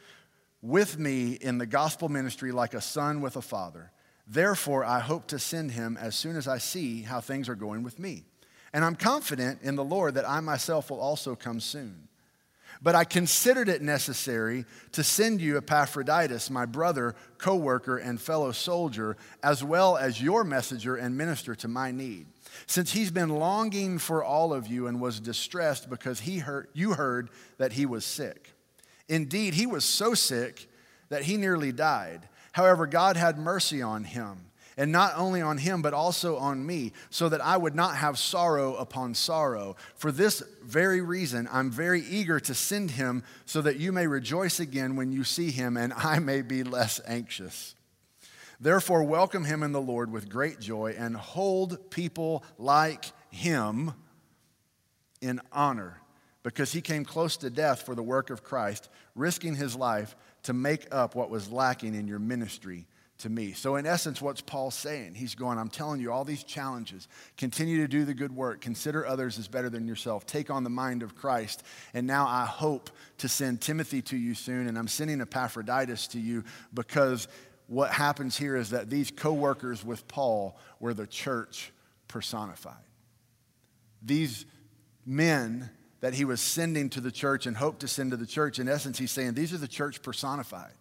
with 0.61 0.99
me 0.99 1.33
in 1.33 1.59
the 1.59 1.67
gospel 1.67 2.09
ministry 2.09 2.53
like 2.53 2.75
a 2.75 2.81
son 2.81 3.23
with 3.23 3.37
a 3.37 3.43
father. 3.43 3.91
Therefore, 4.27 4.85
I 4.85 5.01
hope 5.01 5.27
to 5.29 5.39
send 5.39 5.73
him 5.73 5.99
as 5.99 6.15
soon 6.15 6.37
as 6.37 6.47
I 6.47 6.59
see 6.59 7.03
how 7.03 7.21
things 7.21 7.49
are 7.49 7.55
going 7.55 7.83
with 7.83 7.99
me. 7.99 8.25
And 8.73 8.85
I'm 8.85 8.97
confident 8.97 9.61
in 9.63 9.77
the 9.77 9.85
Lord 9.85 10.15
that 10.15 10.29
I 10.29 10.41
myself 10.41 10.91
will 10.91 11.01
also 11.01 11.35
come 11.35 11.61
soon. 11.61 12.09
But 12.83 12.95
I 12.95 13.05
considered 13.05 13.69
it 13.69 13.83
necessary 13.83 14.67
to 14.93 15.03
send 15.03 15.41
you 15.41 15.57
Epaphroditus, 15.57 16.51
my 16.51 16.67
brother, 16.67 17.15
co 17.39 17.57
worker, 17.57 17.97
and 17.97 18.21
fellow 18.21 18.53
soldier, 18.53 19.17
as 19.43 19.63
well 19.65 19.97
as 19.97 20.21
your 20.21 20.45
messenger 20.45 20.97
and 20.97 21.17
minister 21.17 21.55
to 21.57 21.69
my 21.69 21.93
need 21.93 22.27
since 22.67 22.93
he's 22.93 23.11
been 23.11 23.29
longing 23.29 23.99
for 23.99 24.23
all 24.25 24.53
of 24.53 24.67
you 24.67 24.87
and 24.87 25.01
was 25.01 25.21
distressed 25.21 25.89
because 25.91 26.21
he 26.21 26.39
heard, 26.39 26.69
you 26.73 26.93
heard 26.95 27.31
that 27.59 27.73
he 27.73 27.87
was 27.87 28.05
sick. 28.05 28.53
Indeed, 29.09 29.55
he 29.55 29.67
was 29.67 29.85
so 29.85 30.15
sick 30.15 30.69
that 31.09 31.25
he 31.25 31.37
nearly 31.37 31.73
died. 31.73 32.29
However, 32.53 32.87
God 32.87 33.17
had 33.17 33.39
mercy 33.39 33.83
on 33.83 34.05
him, 34.05 34.47
and 34.77 34.91
not 34.91 35.13
only 35.17 35.43
on 35.43 35.59
him, 35.59 35.83
but 35.83 35.93
also 35.93 36.37
on 36.37 36.65
me, 36.65 36.93
so 37.11 37.29
that 37.29 37.41
I 37.41 37.57
would 37.57 37.75
not 37.75 37.97
have 37.97 38.19
sorrow 38.19 38.77
upon 38.77 39.15
sorrow. 39.15 39.77
For 39.97 40.11
this 40.11 40.43
very 40.63 41.01
reason, 41.01 41.49
I'm 41.53 41.71
very 41.71 42.01
eager 42.01 42.41
to 42.41 42.55
send 42.55 42.93
him, 42.93 43.23
so 43.45 43.61
that 43.63 43.79
you 43.79 43.93
may 43.93 44.07
rejoice 44.07 44.61
again 44.61 44.97
when 44.97 45.13
you 45.13 45.25
see 45.25 45.51
him, 45.51 45.77
and 45.77 45.93
I 45.93 46.19
may 46.19 46.43
be 46.43 46.65
less 46.65 47.01
anxious. 47.07 47.75
Therefore, 48.65 49.05
welcome 49.05 49.45
him 49.45 49.63
in 49.63 49.73
the 49.73 49.81
Lord 49.81 50.11
with 50.11 50.31
great 50.31 50.59
joy, 50.59 50.95
and 50.97 51.15
hold 51.15 51.91
people 51.91 52.43
like 52.57 53.13
him 53.31 53.93
in 55.21 55.43
honor, 55.53 56.01
because 56.43 56.73
he 56.73 56.81
came 56.81 57.05
close 57.05 57.37
to 57.37 57.51
death 57.51 57.83
for 57.83 57.95
the 57.95 58.03
work 58.03 58.31
of 58.31 58.43
Christ, 58.43 58.89
risking 59.15 59.55
his 59.55 59.77
life 59.77 60.17
to 60.45 60.55
make 60.55 60.87
up 60.91 61.15
what 61.15 61.29
was 61.29 61.53
lacking 61.53 61.95
in 61.95 62.09
your 62.09 62.19
ministry 62.19 62.87
to 63.19 63.29
me. 63.29 63.53
So, 63.53 63.77
in 63.77 63.85
essence, 63.85 64.23
what's 64.23 64.41
Paul 64.41 64.71
saying? 64.71 65.13
He's 65.13 65.35
going, 65.35 65.59
I'm 65.59 65.69
telling 65.69 66.01
you 66.01 66.11
all 66.11 66.25
these 66.25 66.43
challenges. 66.43 67.07
Continue 67.37 67.83
to 67.83 67.89
do 67.89 68.07
the 68.07 68.15
good 68.15 68.35
work. 68.35 68.63
Consider 68.63 69.07
others 69.07 69.39
as 69.39 69.47
better 69.47 69.69
than 69.69 69.87
yourself. 69.87 70.25
Take 70.25 70.51
on 70.51 70.65
the 70.65 70.71
mind 70.71 71.03
of 71.03 71.15
Christ. 71.15 71.63
And 71.93 72.07
now 72.07 72.27
I 72.27 72.47
hope 72.47 72.89
to 73.19 73.29
send 73.29 73.61
Timothy 73.61 74.01
to 74.01 74.17
you 74.17 74.35
soon. 74.35 74.69
And 74.69 74.79
I'm 74.79 74.89
sending 74.89 75.21
Epaphroditus 75.21 76.09
to 76.09 76.19
you 76.19 76.45
because 76.73 77.29
what 77.67 77.91
happens 77.91 78.37
here 78.37 78.57
is 78.57 78.71
that 78.71 78.91
these 78.91 79.11
co 79.11 79.33
workers 79.33 79.85
with 79.85 80.07
Paul 80.09 80.57
were 80.81 80.95
the 80.95 81.07
church 81.07 81.73
personified. 82.09 82.75
These 84.03 84.45
men 85.07 85.71
that 86.01 86.15
he 86.15 86.25
was 86.25 86.41
sending 86.41 86.91
to 86.91 87.01
the 87.01 87.11
church 87.11 87.47
and 87.47 87.57
hoped 87.57 87.81
to 87.81 87.89
send 87.89 88.11
to 88.11 88.17
the 88.17 88.27
church, 88.27 88.59
in 88.59 88.69
essence, 88.69 88.99
he's 88.99 89.11
saying, 89.11 89.35
These 89.35 89.55
are 89.55 89.59
the 89.59 89.69
church 89.69 90.03
personified. 90.03 90.73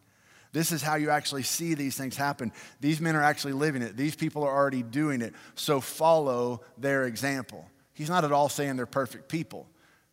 This 0.51 0.71
is 0.71 0.83
how 0.83 0.95
you 0.95 1.09
actually 1.09 1.43
see 1.43 1.73
these 1.73 1.97
things 1.97 2.15
happen. 2.15 2.51
These 2.79 3.01
men 3.01 3.15
are 3.15 3.23
actually 3.23 3.53
living 3.53 3.81
it. 3.81 3.97
These 3.97 4.15
people 4.15 4.43
are 4.43 4.55
already 4.55 4.83
doing 4.83 5.21
it. 5.21 5.33
So 5.55 5.81
follow 5.81 6.61
their 6.77 7.05
example. 7.05 7.65
He's 7.93 8.09
not 8.09 8.23
at 8.23 8.31
all 8.31 8.49
saying 8.49 8.75
they're 8.75 8.85
perfect 8.85 9.29
people, 9.29 9.67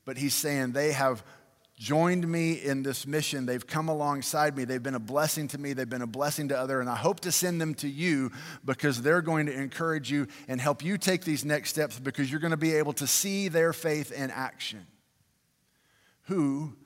but 0.07 0.17
he's 0.17 0.33
saying 0.33 0.73
they 0.73 0.93
have 0.93 1.23
joined 1.81 2.29
me 2.29 2.53
in 2.53 2.83
this 2.83 3.07
mission. 3.07 3.47
They've 3.47 3.67
come 3.67 3.89
alongside 3.89 4.55
me. 4.55 4.65
They've 4.65 4.83
been 4.83 4.95
a 4.95 5.01
blessing 5.01 5.49
to 5.49 5.59
me. 5.59 5.73
They've 5.73 5.89
been 5.89 6.03
a 6.03 6.07
blessing 6.07 6.49
to 6.49 6.59
other, 6.59 6.79
and 6.79 6.91
I 6.91 6.95
hope 6.95 7.21
to 7.21 7.33
send 7.33 7.59
them 7.59 7.75
to 7.77 7.89
you 7.89 8.33
because 8.67 9.01
they're 9.01 9.23
going 9.23 9.47
to 9.47 9.55
encourage 9.55 10.11
you 10.11 10.27
and 10.47 10.61
help 10.61 10.85
you 10.85 10.99
take 10.99 11.25
these 11.25 11.43
next 11.43 11.71
steps 11.71 11.99
because 11.99 12.31
you're 12.31 12.39
going 12.39 12.51
to 12.51 12.59
be 12.59 12.75
able 12.75 12.93
to 12.93 13.07
see 13.07 13.49
their 13.49 13.73
faith 13.73 14.13
in 14.13 14.31
action. 14.31 14.87
Who 16.25 16.77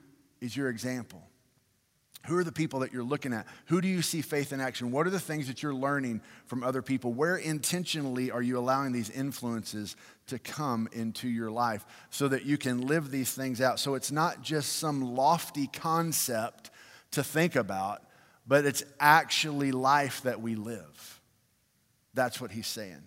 is 0.40 0.56
your 0.56 0.68
example? 0.68 1.24
Who 2.26 2.38
are 2.38 2.44
the 2.44 2.52
people 2.52 2.80
that 2.80 2.92
you're 2.92 3.04
looking 3.04 3.32
at? 3.34 3.46
Who 3.66 3.80
do 3.80 3.88
you 3.88 4.00
see 4.00 4.22
faith 4.22 4.52
in 4.52 4.60
action? 4.60 4.90
What 4.90 5.06
are 5.06 5.10
the 5.10 5.20
things 5.20 5.46
that 5.48 5.62
you're 5.62 5.74
learning 5.74 6.22
from 6.46 6.62
other 6.62 6.80
people? 6.80 7.12
Where 7.12 7.36
intentionally 7.36 8.30
are 8.30 8.40
you 8.42 8.58
allowing 8.58 8.92
these 8.92 9.10
influences 9.10 9.94
to 10.28 10.38
come 10.38 10.88
into 10.92 11.28
your 11.28 11.50
life 11.50 11.84
so 12.08 12.28
that 12.28 12.46
you 12.46 12.56
can 12.56 12.86
live 12.86 13.10
these 13.10 13.32
things 13.32 13.60
out? 13.60 13.78
So 13.78 13.94
it's 13.94 14.10
not 14.10 14.42
just 14.42 14.76
some 14.76 15.14
lofty 15.14 15.66
concept 15.66 16.70
to 17.10 17.22
think 17.22 17.56
about, 17.56 18.02
but 18.46 18.64
it's 18.64 18.84
actually 18.98 19.72
life 19.72 20.22
that 20.22 20.40
we 20.40 20.54
live. 20.54 21.20
That's 22.14 22.40
what 22.40 22.52
he's 22.52 22.66
saying 22.66 23.02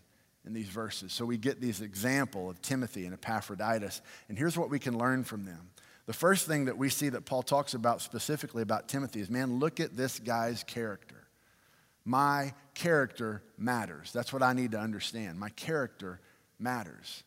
in 0.46 0.54
these 0.54 0.70
verses. 0.70 1.12
So 1.12 1.26
we 1.26 1.38
get 1.38 1.60
these 1.60 1.82
example 1.82 2.50
of 2.50 2.62
Timothy 2.62 3.06
and 3.06 3.14
Epaphroditus, 3.14 4.02
and 4.30 4.38
here's 4.38 4.58
what 4.58 4.70
we 4.70 4.80
can 4.80 4.98
learn 4.98 5.24
from 5.24 5.46
them. 5.46 5.72
The 6.08 6.14
first 6.14 6.48
thing 6.48 6.66
that 6.66 6.78
we 6.78 6.90
see 6.90 7.10
that 7.10 7.26
Paul 7.26 7.44
talks 7.44 7.74
about 7.74 8.02
specifically 8.02 8.64
about 8.64 8.88
Timothy 8.88 9.20
is 9.20 9.30
man, 9.30 9.60
look 9.60 9.80
at 9.80 9.96
this 9.96 10.20
guy's 10.20 10.64
character. 10.64 11.28
My 12.06 12.54
character 12.74 13.44
matters. 13.58 14.14
That's 14.14 14.32
what 14.32 14.42
I 14.42 14.54
need 14.54 14.72
to 14.72 14.80
understand. 14.80 15.38
My 15.38 15.50
character 15.50 16.22
matters. 16.58 17.24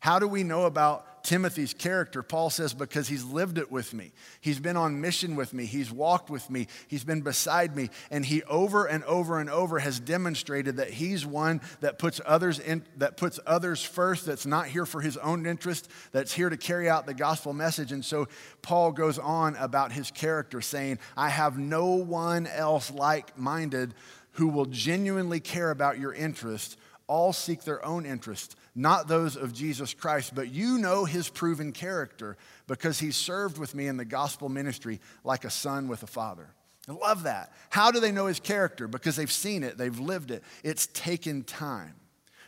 How 0.00 0.18
do 0.18 0.28
we 0.28 0.42
know 0.42 0.64
about 0.66 1.24
Timothy's 1.24 1.74
character? 1.74 2.22
Paul 2.22 2.50
says, 2.50 2.72
because 2.72 3.08
he's 3.08 3.24
lived 3.24 3.58
it 3.58 3.72
with 3.72 3.92
me. 3.92 4.12
He's 4.40 4.60
been 4.60 4.76
on 4.76 5.00
mission 5.00 5.34
with 5.34 5.52
me. 5.52 5.64
He's 5.64 5.90
walked 5.90 6.30
with 6.30 6.48
me. 6.48 6.68
He's 6.86 7.02
been 7.02 7.22
beside 7.22 7.74
me. 7.74 7.90
And 8.10 8.24
he 8.24 8.42
over 8.44 8.86
and 8.86 9.02
over 9.04 9.40
and 9.40 9.50
over 9.50 9.80
has 9.80 9.98
demonstrated 9.98 10.76
that 10.76 10.90
he's 10.90 11.26
one 11.26 11.60
that 11.80 11.98
puts 11.98 12.20
others 12.24 12.60
in, 12.60 12.84
that 12.98 13.16
puts 13.16 13.40
others 13.46 13.82
first, 13.82 14.26
that's 14.26 14.46
not 14.46 14.68
here 14.68 14.86
for 14.86 15.00
his 15.00 15.16
own 15.16 15.46
interest, 15.46 15.90
that's 16.12 16.32
here 16.32 16.50
to 16.50 16.56
carry 16.56 16.88
out 16.88 17.06
the 17.06 17.14
gospel 17.14 17.52
message. 17.52 17.90
And 17.90 18.04
so 18.04 18.28
Paul 18.62 18.92
goes 18.92 19.18
on 19.18 19.56
about 19.56 19.92
his 19.92 20.10
character, 20.10 20.60
saying, 20.60 21.00
I 21.16 21.30
have 21.30 21.58
no 21.58 21.86
one 21.94 22.46
else 22.46 22.92
like 22.92 23.36
minded 23.36 23.94
who 24.32 24.48
will 24.48 24.66
genuinely 24.66 25.40
care 25.40 25.70
about 25.70 25.98
your 25.98 26.12
interest. 26.12 26.78
All 27.08 27.32
seek 27.32 27.62
their 27.62 27.84
own 27.84 28.04
interest 28.04 28.56
not 28.76 29.08
those 29.08 29.36
of 29.36 29.54
Jesus 29.54 29.94
Christ, 29.94 30.34
but 30.34 30.52
you 30.52 30.76
know 30.76 31.06
his 31.06 31.30
proven 31.30 31.72
character 31.72 32.36
because 32.66 32.98
he 33.00 33.10
served 33.10 33.56
with 33.56 33.74
me 33.74 33.86
in 33.86 33.96
the 33.96 34.04
gospel 34.04 34.50
ministry 34.50 35.00
like 35.24 35.46
a 35.46 35.50
son 35.50 35.88
with 35.88 36.02
a 36.02 36.06
father. 36.06 36.50
I 36.86 36.92
love 36.92 37.22
that. 37.22 37.52
How 37.70 37.90
do 37.90 38.00
they 38.00 38.12
know 38.12 38.26
his 38.26 38.38
character? 38.38 38.86
Because 38.86 39.16
they've 39.16 39.32
seen 39.32 39.64
it, 39.64 39.78
they've 39.78 39.98
lived 39.98 40.30
it. 40.30 40.44
It's 40.62 40.86
taken 40.88 41.42
time. 41.42 41.94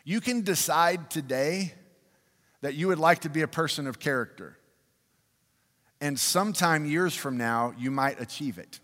You 0.05 0.21
can 0.21 0.43
decide 0.43 1.11
today 1.11 1.73
that 2.61 2.75
you 2.75 2.89
would 2.89 2.99
like 2.99 3.21
to 3.21 3.31
be 3.31 3.41
a 3.41 3.49
person 3.49 3.87
of 3.87 3.99
character. 3.99 4.59
And 6.01 6.21
sometime 6.21 6.85
years 6.85 7.15
from 7.15 7.39
now, 7.39 7.73
you 7.79 7.91
might 7.91 8.21
achieve 8.21 8.59
it. 8.59 8.81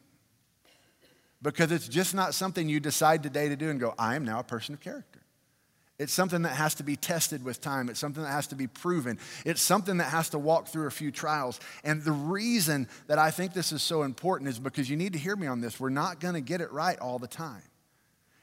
Because 1.42 1.70
it's 1.70 1.88
just 1.88 2.14
not 2.14 2.32
something 2.32 2.68
you 2.70 2.80
decide 2.80 3.22
today 3.22 3.50
to 3.50 3.56
do 3.56 3.68
and 3.68 3.78
go, 3.78 3.94
I 3.98 4.16
am 4.16 4.24
now 4.24 4.40
a 4.40 4.44
person 4.44 4.74
of 4.74 4.80
character. 4.80 5.13
It's 5.98 6.12
something 6.12 6.42
that 6.42 6.56
has 6.56 6.74
to 6.76 6.82
be 6.82 6.96
tested 6.96 7.44
with 7.44 7.60
time. 7.60 7.88
It's 7.88 8.00
something 8.00 8.22
that 8.22 8.30
has 8.30 8.48
to 8.48 8.56
be 8.56 8.66
proven. 8.66 9.18
It's 9.44 9.62
something 9.62 9.98
that 9.98 10.10
has 10.10 10.30
to 10.30 10.38
walk 10.38 10.66
through 10.66 10.86
a 10.86 10.90
few 10.90 11.12
trials. 11.12 11.60
And 11.84 12.02
the 12.02 12.12
reason 12.12 12.88
that 13.06 13.18
I 13.18 13.30
think 13.30 13.52
this 13.52 13.70
is 13.70 13.82
so 13.82 14.02
important 14.02 14.50
is 14.50 14.58
because 14.58 14.90
you 14.90 14.96
need 14.96 15.12
to 15.12 15.18
hear 15.20 15.36
me 15.36 15.46
on 15.46 15.60
this. 15.60 15.78
We're 15.78 15.90
not 15.90 16.18
going 16.18 16.34
to 16.34 16.40
get 16.40 16.60
it 16.60 16.72
right 16.72 16.98
all 16.98 17.20
the 17.20 17.28
time. 17.28 17.62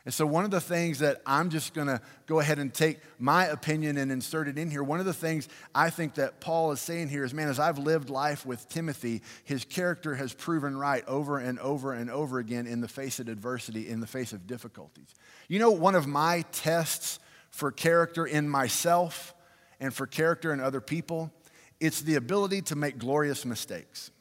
And 0.04 0.12
so, 0.12 0.26
one 0.26 0.46
of 0.46 0.52
the 0.52 0.62
things 0.62 1.00
that 1.00 1.22
I'm 1.28 1.52
just 1.52 1.76
going 1.76 1.86
to 1.86 2.02
go 2.26 2.40
ahead 2.40 2.58
and 2.58 2.74
take 2.74 3.00
my 3.20 3.46
opinion 3.46 3.98
and 3.98 4.12
insert 4.12 4.48
it 4.48 4.58
in 4.58 4.72
here, 4.72 4.82
one 4.82 5.00
of 5.00 5.06
the 5.06 5.14
things 5.14 5.48
I 5.76 5.92
think 5.92 6.16
that 6.16 6.40
Paul 6.40 6.72
is 6.72 6.82
saying 6.82 7.10
here 7.10 7.24
is 7.24 7.36
man, 7.36 7.50
as 7.50 7.60
I've 7.60 7.78
lived 7.78 8.10
life 8.10 8.44
with 8.44 8.68
Timothy, 8.68 9.22
his 9.44 9.64
character 9.64 10.16
has 10.16 10.34
proven 10.34 10.76
right 10.76 11.04
over 11.08 11.38
and 11.38 11.60
over 11.60 11.94
and 11.94 12.10
over 12.10 12.40
again 12.40 12.66
in 12.66 12.82
the 12.82 12.88
face 12.88 13.20
of 13.20 13.28
adversity, 13.28 13.90
in 13.90 14.00
the 14.00 14.08
face 14.08 14.34
of 14.34 14.48
difficulties. 14.48 15.14
You 15.48 15.60
know, 15.60 15.70
one 15.70 15.94
of 15.94 16.08
my 16.08 16.46
tests 16.52 17.20
for 17.52 17.72
character 17.72 18.26
in 18.26 18.50
myself 18.50 19.36
and 19.80 19.94
for 19.94 20.08
character 20.08 20.52
in 20.52 20.60
other 20.60 20.82
people, 20.82 21.32
it's 21.80 22.02
the 22.02 22.16
ability 22.16 22.62
to 22.64 22.76
make 22.76 22.98
glorious 22.98 23.46
mistakes. 23.46 24.12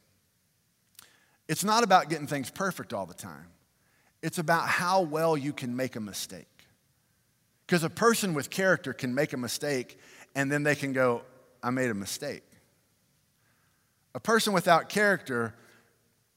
It's 1.49 1.65
not 1.65 1.83
about 1.83 2.09
getting 2.09 2.27
things 2.27 2.51
perfect 2.51 2.93
all 2.93 3.07
the 3.07 3.15
time, 3.15 3.47
it's 4.23 4.39
about 4.39 4.69
how 4.69 5.03
well 5.03 5.37
you 5.37 5.53
can 5.53 5.75
make 5.75 5.97
a 5.97 6.01
mistake. 6.01 6.47
Because 7.67 7.85
a 7.85 7.91
person 7.91 8.35
with 8.35 8.51
character 8.51 8.93
can 8.93 9.15
make 9.15 9.33
a 9.33 9.37
mistake 9.37 9.97
and 10.35 10.51
then 10.51 10.65
they 10.65 10.75
can 10.75 10.93
go, 10.93 11.23
I 11.63 11.71
made 11.71 11.89
a 11.89 11.95
mistake. 11.95 12.43
A 14.13 14.19
person 14.19 14.53
without 14.53 14.89
character 14.89 15.55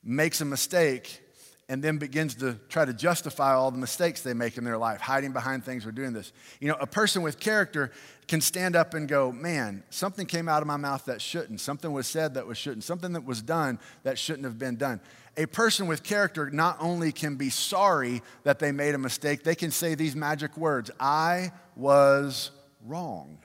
makes 0.03 0.41
a 0.41 0.45
mistake 0.45 1.22
and 1.69 1.81
then 1.81 1.97
begins 1.97 2.35
to 2.35 2.59
try 2.69 2.83
to 2.83 2.93
justify 2.93 3.53
all 3.53 3.71
the 3.71 3.77
mistakes 3.77 4.21
they 4.21 4.33
make 4.33 4.57
in 4.57 4.63
their 4.63 4.77
life, 4.77 4.99
hiding 4.99 5.31
behind 5.31 5.63
things 5.63 5.85
or 5.85 5.91
doing 5.91 6.13
this. 6.13 6.33
You 6.59 6.67
know, 6.67 6.77
a 6.79 6.87
person 6.87 7.21
with 7.21 7.39
character 7.39 7.91
can 8.27 8.41
stand 8.41 8.75
up 8.75 8.93
and 8.93 9.07
go, 9.07 9.31
Man, 9.31 9.83
something 9.89 10.25
came 10.25 10.49
out 10.49 10.61
of 10.61 10.67
my 10.67 10.77
mouth 10.77 11.05
that 11.05 11.21
shouldn't. 11.21 11.61
Something 11.61 11.93
was 11.93 12.07
said 12.07 12.33
that 12.33 12.45
was 12.45 12.57
shouldn't. 12.57 12.83
Something 12.83 13.13
that 13.13 13.25
was 13.25 13.41
done 13.41 13.79
that 14.03 14.19
shouldn't 14.19 14.45
have 14.45 14.59
been 14.59 14.75
done. 14.75 14.99
A 15.37 15.45
person 15.45 15.87
with 15.87 16.03
character 16.03 16.49
not 16.49 16.77
only 16.79 17.11
can 17.11 17.35
be 17.35 17.49
sorry 17.49 18.21
that 18.43 18.59
they 18.59 18.71
made 18.71 18.93
a 18.93 18.99
mistake, 18.99 19.43
they 19.43 19.55
can 19.55 19.71
say 19.71 19.95
these 19.95 20.15
magic 20.15 20.57
words 20.57 20.91
I 20.99 21.51
was 21.75 22.51
wrong. 22.85 23.39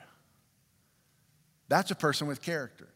That's 1.69 1.91
a 1.91 1.95
person 1.95 2.27
with 2.27 2.43
character. 2.43 2.89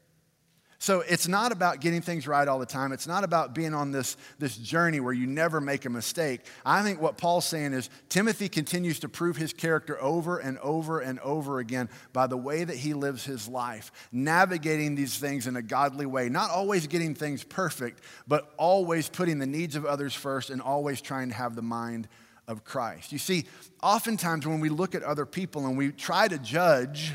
So 0.83 0.99
it's 1.03 1.29
not 1.29 1.53
about 1.53 1.79
getting 1.79 2.03
things 2.03 2.27
right 2.27 2.49
all 2.49 2.59
the 2.59 2.67
time. 2.67 2.91
It's 2.91 3.07
not 3.07 3.23
about 3.23 3.55
being 3.55 3.73
on 3.73 3.93
this, 3.93 4.17
this 4.41 4.57
journey 4.57 4.99
where 4.99 5.13
you 5.13 5.29
never 5.29 5.61
make 5.61 5.85
a 5.85 5.89
mistake. 5.89 6.41
I 6.67 6.83
think 6.83 7.01
what 7.01 7.17
Paul's 7.17 7.45
saying 7.45 7.73
is 7.73 7.89
Timothy 8.09 8.49
continues 8.49 8.99
to 8.99 9.09
prove 9.09 9.37
his 9.37 9.53
character 9.53 10.03
over 10.03 10.39
and 10.41 10.59
over 10.59 10.99
and 10.99 11.21
over 11.21 11.61
again 11.61 11.89
by 12.13 12.27
the 12.27 12.37
way 12.37 12.65
that 12.65 12.75
he 12.75 12.95
lives 12.95 13.25
his 13.25 13.47
life, 13.47 13.93
navigating 14.11 14.97
these 14.97 15.17
things 15.17 15.47
in 15.47 15.55
a 15.55 15.63
godly 15.63 16.05
way, 16.05 16.29
not 16.29 16.51
always 16.51 16.89
getting 16.89 17.15
things 17.15 17.45
perfect, 17.45 18.01
but 18.27 18.53
always 18.57 19.09
putting 19.09 19.39
the 19.39 19.47
needs 19.47 19.77
of 19.77 19.87
others 19.87 20.15
first 20.15 20.51
and 20.51 20.61
always 20.61 21.01
trying 21.01 21.29
to 21.29 21.35
have 21.37 21.55
the 21.55 21.63
mind 21.63 22.09
of 22.49 22.65
Christ. 22.65 23.13
You 23.13 23.19
see, 23.19 23.45
oftentimes 23.85 24.49
when 24.49 24.59
we 24.59 24.69
look 24.69 24.97
at 24.97 25.05
other 25.05 25.27
people 25.27 25.65
and 25.65 25.79
we 25.79 25.93
try 25.93 26.27
to 26.27 26.39
judge, 26.39 27.13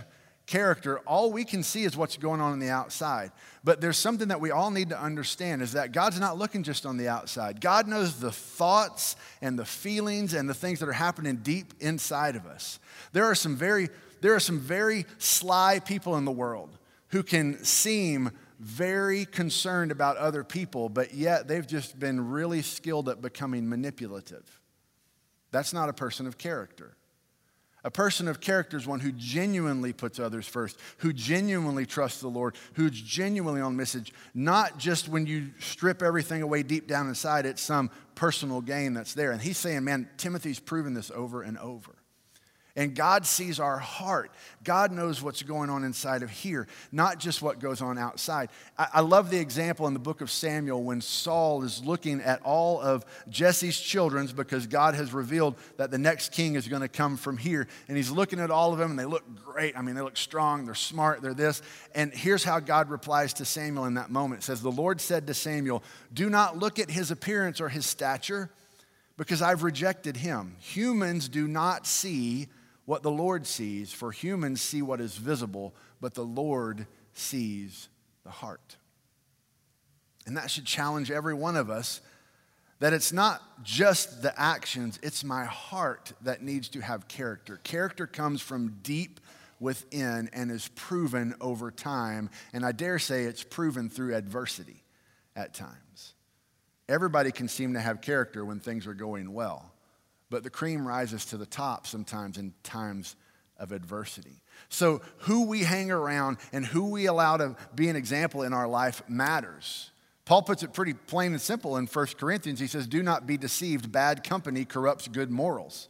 character, 0.47 0.99
all 0.99 1.31
we 1.31 1.43
can 1.43 1.61
see 1.61 1.83
is 1.83 1.95
what's 1.95 2.17
going 2.17 2.41
on 2.41 2.53
on 2.53 2.59
the 2.59 2.69
outside. 2.69 3.31
But 3.63 3.81
there's 3.81 3.97
something 3.97 4.29
that 4.29 4.41
we 4.41 4.49
all 4.49 4.71
need 4.71 4.89
to 4.89 4.99
understand 4.99 5.61
is 5.61 5.73
that 5.73 5.91
God's 5.91 6.19
not 6.19 6.37
looking 6.37 6.63
just 6.63 6.85
on 6.85 6.97
the 6.97 7.09
outside. 7.09 7.61
God 7.61 7.87
knows 7.87 8.19
the 8.19 8.31
thoughts 8.31 9.17
and 9.41 9.59
the 9.59 9.65
feelings 9.65 10.33
and 10.33 10.49
the 10.49 10.53
things 10.53 10.79
that 10.79 10.89
are 10.89 10.93
happening 10.93 11.35
deep 11.37 11.73
inside 11.81 12.35
of 12.35 12.45
us. 12.47 12.79
There 13.11 13.25
are 13.25 13.35
some 13.35 13.55
very 13.55 13.89
there 14.19 14.33
are 14.33 14.39
some 14.39 14.59
very 14.59 15.05
sly 15.19 15.79
people 15.79 16.17
in 16.17 16.25
the 16.25 16.31
world 16.31 16.75
who 17.09 17.21
can 17.21 17.63
seem 17.63 18.31
very 18.59 19.25
concerned 19.25 19.91
about 19.91 20.17
other 20.17 20.43
people, 20.43 20.89
but 20.89 21.13
yet 21.13 21.47
they've 21.47 21.67
just 21.67 21.99
been 21.99 22.31
really 22.31 22.63
skilled 22.63 23.09
at 23.09 23.21
becoming 23.21 23.69
manipulative. 23.69 24.59
That's 25.51 25.71
not 25.71 25.89
a 25.89 25.93
person 25.93 26.25
of 26.25 26.39
character. 26.39 26.96
A 27.87 27.89
person 27.89 28.27
of 28.27 28.41
character 28.41 28.75
is 28.75 28.85
one 28.85 28.99
who 28.99 29.13
genuinely 29.13 29.93
puts 29.93 30.19
others 30.19 30.45
first, 30.45 30.77
who 30.97 31.13
genuinely 31.13 31.85
trusts 31.85 32.19
the 32.19 32.27
Lord, 32.27 32.57
who's 32.73 32.91
genuinely 32.91 33.61
on 33.61 33.77
message, 33.77 34.11
not 34.33 34.77
just 34.77 35.07
when 35.07 35.25
you 35.25 35.51
strip 35.59 36.03
everything 36.03 36.41
away 36.41 36.63
deep 36.63 36.85
down 36.85 37.07
inside, 37.07 37.45
it's 37.45 37.61
some 37.61 37.89
personal 38.13 38.59
gain 38.59 38.93
that's 38.93 39.13
there. 39.13 39.31
And 39.31 39.41
he's 39.41 39.57
saying, 39.57 39.85
man, 39.85 40.09
Timothy's 40.17 40.59
proven 40.59 40.95
this 40.95 41.11
over 41.11 41.43
and 41.43 41.57
over. 41.59 41.96
And 42.77 42.93
God 42.93 43.25
sees 43.25 43.59
our 43.59 43.79
heart. 43.79 44.29
God 44.63 44.91
knows 44.91 45.19
what's 45.19 45.41
going 45.41 45.71
on 45.71 45.83
inside 45.83 46.21
of 46.21 46.29
here, 46.29 46.67
not 46.91 47.19
just 47.19 47.41
what 47.41 47.59
goes 47.59 47.81
on 47.81 47.97
outside. 47.97 48.49
I, 48.77 48.87
I, 48.93 49.01
love 49.01 49.31
the 49.31 49.39
example 49.39 49.87
in 49.87 49.93
the 49.93 49.99
book 49.99 50.21
of 50.21 50.29
Samuel 50.29 50.83
when 50.83 51.01
Saul 51.01 51.63
is 51.63 51.83
looking 51.83 52.21
at 52.21 52.39
all 52.43 52.79
of 52.79 53.03
Jesse's 53.29 53.79
children 53.79 54.27
because 54.27 54.67
God 54.67 54.93
has 54.93 55.11
revealed 55.11 55.55
that 55.77 55.89
the 55.89 55.97
next 55.97 56.31
king 56.33 56.53
is 56.53 56.67
going 56.67 56.83
to 56.83 56.87
come 56.87 57.17
from 57.17 57.37
here. 57.37 57.67
And 57.87 57.97
he's 57.97 58.11
looking 58.11 58.39
at 58.39 58.51
all 58.51 58.73
of 58.73 58.77
them 58.77 58.91
and 58.91 58.99
they 58.99 59.05
look 59.05 59.23
great. 59.43 59.75
I 59.75 59.81
mean, 59.81 59.95
they 59.95 60.01
look 60.01 60.17
strong, 60.17 60.65
they're 60.65 60.75
smart, 60.75 61.23
they're 61.23 61.33
this. 61.33 61.63
And 61.95 62.13
here's 62.13 62.43
how 62.43 62.59
God 62.59 62.91
replies 62.91 63.33
to 63.35 63.45
Samuel 63.45 63.85
in 63.85 63.95
that 63.95 64.11
moment 64.11 64.43
it 64.43 64.45
says, 64.45 64.61
The 64.61 64.69
Lord 64.71 65.01
said 65.01 65.25
to 65.25 65.33
Samuel, 65.33 65.81
Do 66.13 66.29
not 66.29 66.59
look 66.59 66.77
at 66.77 66.91
his 66.91 67.09
appearance 67.09 67.59
or 67.59 67.69
his 67.69 67.87
stature 67.87 68.51
because 69.17 69.41
I've 69.41 69.63
rejected 69.63 70.15
him. 70.15 70.57
Humans 70.59 71.29
do 71.29 71.47
not 71.47 71.87
see 71.87 72.49
what 72.87 73.03
the 73.03 73.11
Lord 73.11 73.45
sees, 73.45 73.91
for 73.91 74.13
humans 74.13 74.61
see 74.61 74.81
what 74.81 75.01
is 75.01 75.17
visible, 75.17 75.75
but 75.99 76.13
the 76.13 76.23
Lord 76.23 76.87
sees 77.11 77.89
the 78.23 78.29
heart. 78.29 78.77
And 80.25 80.37
that 80.37 80.49
should 80.49 80.63
challenge 80.63 81.11
every 81.11 81.33
one 81.33 81.57
of 81.57 81.69
us 81.69 81.99
that 82.79 82.93
it's 82.93 83.11
not 83.11 83.41
just 83.61 84.21
the 84.21 84.33
actions, 84.39 84.99
it's 85.03 85.25
my 85.25 85.43
heart 85.43 86.13
that 86.21 86.41
needs 86.41 86.69
to 86.69 86.79
have 86.79 87.09
character. 87.09 87.57
Character 87.57 88.07
comes 88.07 88.41
from 88.41 88.77
deep 88.83 89.19
within 89.59 90.29
and 90.31 90.49
is 90.49 90.69
proven 90.69 91.35
over 91.41 91.71
time, 91.71 92.29
and 92.53 92.65
I 92.65 92.71
dare 92.71 92.99
say 92.99 93.25
it's 93.25 93.43
proven 93.43 93.89
through 93.89 94.15
adversity 94.15 94.81
at 95.35 95.53
times. 95.53 96.13
Everybody 96.87 97.33
can 97.33 97.49
seem 97.49 97.73
to 97.73 97.81
have 97.81 97.99
character 97.99 98.45
when 98.45 98.61
things 98.61 98.87
are 98.87 98.93
going 98.93 99.33
well 99.33 99.73
but 100.29 100.43
the 100.43 100.49
cream 100.49 100.87
rises 100.87 101.25
to 101.25 101.37
the 101.37 101.45
top 101.45 101.87
sometimes 101.87 102.37
in 102.37 102.53
times 102.63 103.15
of 103.57 103.71
adversity. 103.71 104.41
So, 104.69 105.01
who 105.19 105.47
we 105.47 105.63
hang 105.63 105.91
around 105.91 106.37
and 106.51 106.65
who 106.65 106.89
we 106.89 107.05
allow 107.05 107.37
to 107.37 107.55
be 107.75 107.89
an 107.89 107.95
example 107.95 108.43
in 108.43 108.53
our 108.53 108.67
life 108.67 109.01
matters. 109.07 109.91
Paul 110.25 110.41
puts 110.41 110.61
it 110.61 110.73
pretty 110.73 110.93
plain 110.93 111.31
and 111.31 111.41
simple 111.41 111.77
in 111.77 111.87
1 111.87 112.05
Corinthians. 112.17 112.59
He 112.59 112.67
says, 112.67 112.85
Do 112.85 113.01
not 113.01 113.25
be 113.25 113.37
deceived. 113.37 113.91
Bad 113.91 114.23
company 114.23 114.65
corrupts 114.65 115.07
good 115.07 115.31
morals. 115.31 115.87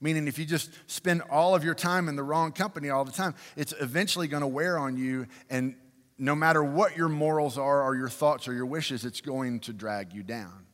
Meaning, 0.00 0.28
if 0.28 0.38
you 0.38 0.44
just 0.44 0.70
spend 0.86 1.22
all 1.30 1.54
of 1.54 1.64
your 1.64 1.74
time 1.74 2.08
in 2.08 2.16
the 2.16 2.22
wrong 2.22 2.52
company 2.52 2.90
all 2.90 3.04
the 3.04 3.12
time, 3.12 3.34
it's 3.56 3.74
eventually 3.80 4.28
going 4.28 4.42
to 4.42 4.46
wear 4.46 4.78
on 4.78 4.96
you. 4.96 5.26
And 5.50 5.74
no 6.18 6.34
matter 6.34 6.62
what 6.62 6.96
your 6.96 7.08
morals 7.08 7.58
are, 7.58 7.82
or 7.82 7.96
your 7.96 8.08
thoughts, 8.08 8.46
or 8.46 8.52
your 8.52 8.66
wishes, 8.66 9.04
it's 9.04 9.20
going 9.20 9.60
to 9.60 9.72
drag 9.72 10.12
you 10.12 10.22
down. 10.22 10.66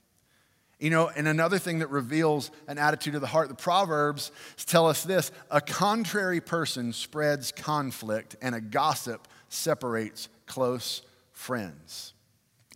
You 0.80 0.88
know, 0.88 1.08
and 1.14 1.28
another 1.28 1.58
thing 1.58 1.80
that 1.80 1.90
reveals 1.90 2.50
an 2.66 2.78
attitude 2.78 3.14
of 3.14 3.20
the 3.20 3.26
heart, 3.26 3.48
the 3.48 3.54
Proverbs 3.54 4.32
tell 4.64 4.86
us 4.86 5.04
this 5.04 5.30
a 5.50 5.60
contrary 5.60 6.40
person 6.40 6.92
spreads 6.94 7.52
conflict, 7.52 8.36
and 8.40 8.54
a 8.54 8.60
gossip 8.60 9.28
separates 9.50 10.28
close 10.46 11.02
friends. 11.32 12.14